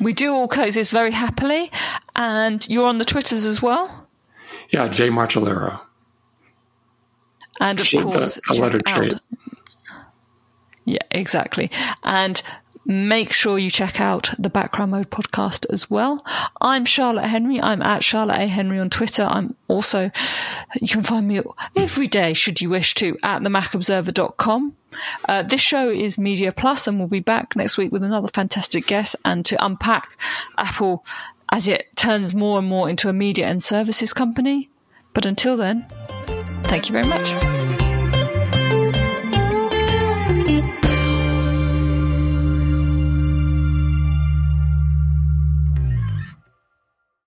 We 0.00 0.12
do 0.12 0.32
all 0.32 0.48
coexist 0.48 0.90
very 0.90 1.12
happily, 1.12 1.70
and 2.16 2.68
you're 2.68 2.88
on 2.88 2.98
the 2.98 3.04
Twitters 3.04 3.44
as 3.44 3.62
well. 3.62 4.08
Yeah, 4.70 4.88
Jay 4.88 5.10
Martellaro. 5.10 5.78
And 7.60 7.78
of 7.78 7.88
The- 7.88 8.02
course, 8.02 8.40
the 8.48 8.54
letter 8.60 8.78
check 8.78 8.88
out- 8.88 8.96
trait. 8.96 9.14
Yeah, 10.84 10.98
exactly. 11.12 11.70
And 12.02 12.42
make 12.84 13.32
sure 13.32 13.58
you 13.58 13.70
check 13.70 14.00
out 14.00 14.30
the 14.38 14.50
Background 14.50 14.90
Mode 14.90 15.10
podcast 15.10 15.66
as 15.70 15.90
well. 15.90 16.24
I'm 16.60 16.84
Charlotte 16.84 17.26
Henry. 17.26 17.60
I'm 17.60 17.82
at 17.82 18.04
Charlotte 18.04 18.38
A. 18.38 18.46
Henry 18.46 18.78
on 18.78 18.90
Twitter. 18.90 19.24
I'm 19.24 19.56
also, 19.68 20.10
you 20.80 20.88
can 20.88 21.02
find 21.02 21.26
me 21.26 21.40
every 21.76 22.06
day, 22.06 22.34
should 22.34 22.60
you 22.60 22.70
wish 22.70 22.94
to, 22.94 23.16
at 23.22 23.42
themacobserver.com. 23.42 24.76
Uh, 25.28 25.42
this 25.42 25.60
show 25.60 25.90
is 25.90 26.18
Media 26.18 26.52
Plus, 26.52 26.86
and 26.86 26.98
we'll 26.98 27.08
be 27.08 27.20
back 27.20 27.56
next 27.56 27.78
week 27.78 27.90
with 27.90 28.04
another 28.04 28.28
fantastic 28.28 28.86
guest 28.86 29.16
and 29.24 29.44
to 29.46 29.64
unpack 29.64 30.16
Apple 30.56 31.04
as 31.50 31.68
it 31.68 31.88
turns 31.96 32.34
more 32.34 32.58
and 32.58 32.68
more 32.68 32.88
into 32.88 33.08
a 33.08 33.12
media 33.12 33.46
and 33.46 33.62
services 33.62 34.12
company. 34.12 34.68
But 35.12 35.26
until 35.26 35.56
then, 35.56 35.86
thank 36.64 36.88
you 36.88 36.92
very 36.92 37.06
much. 37.06 37.63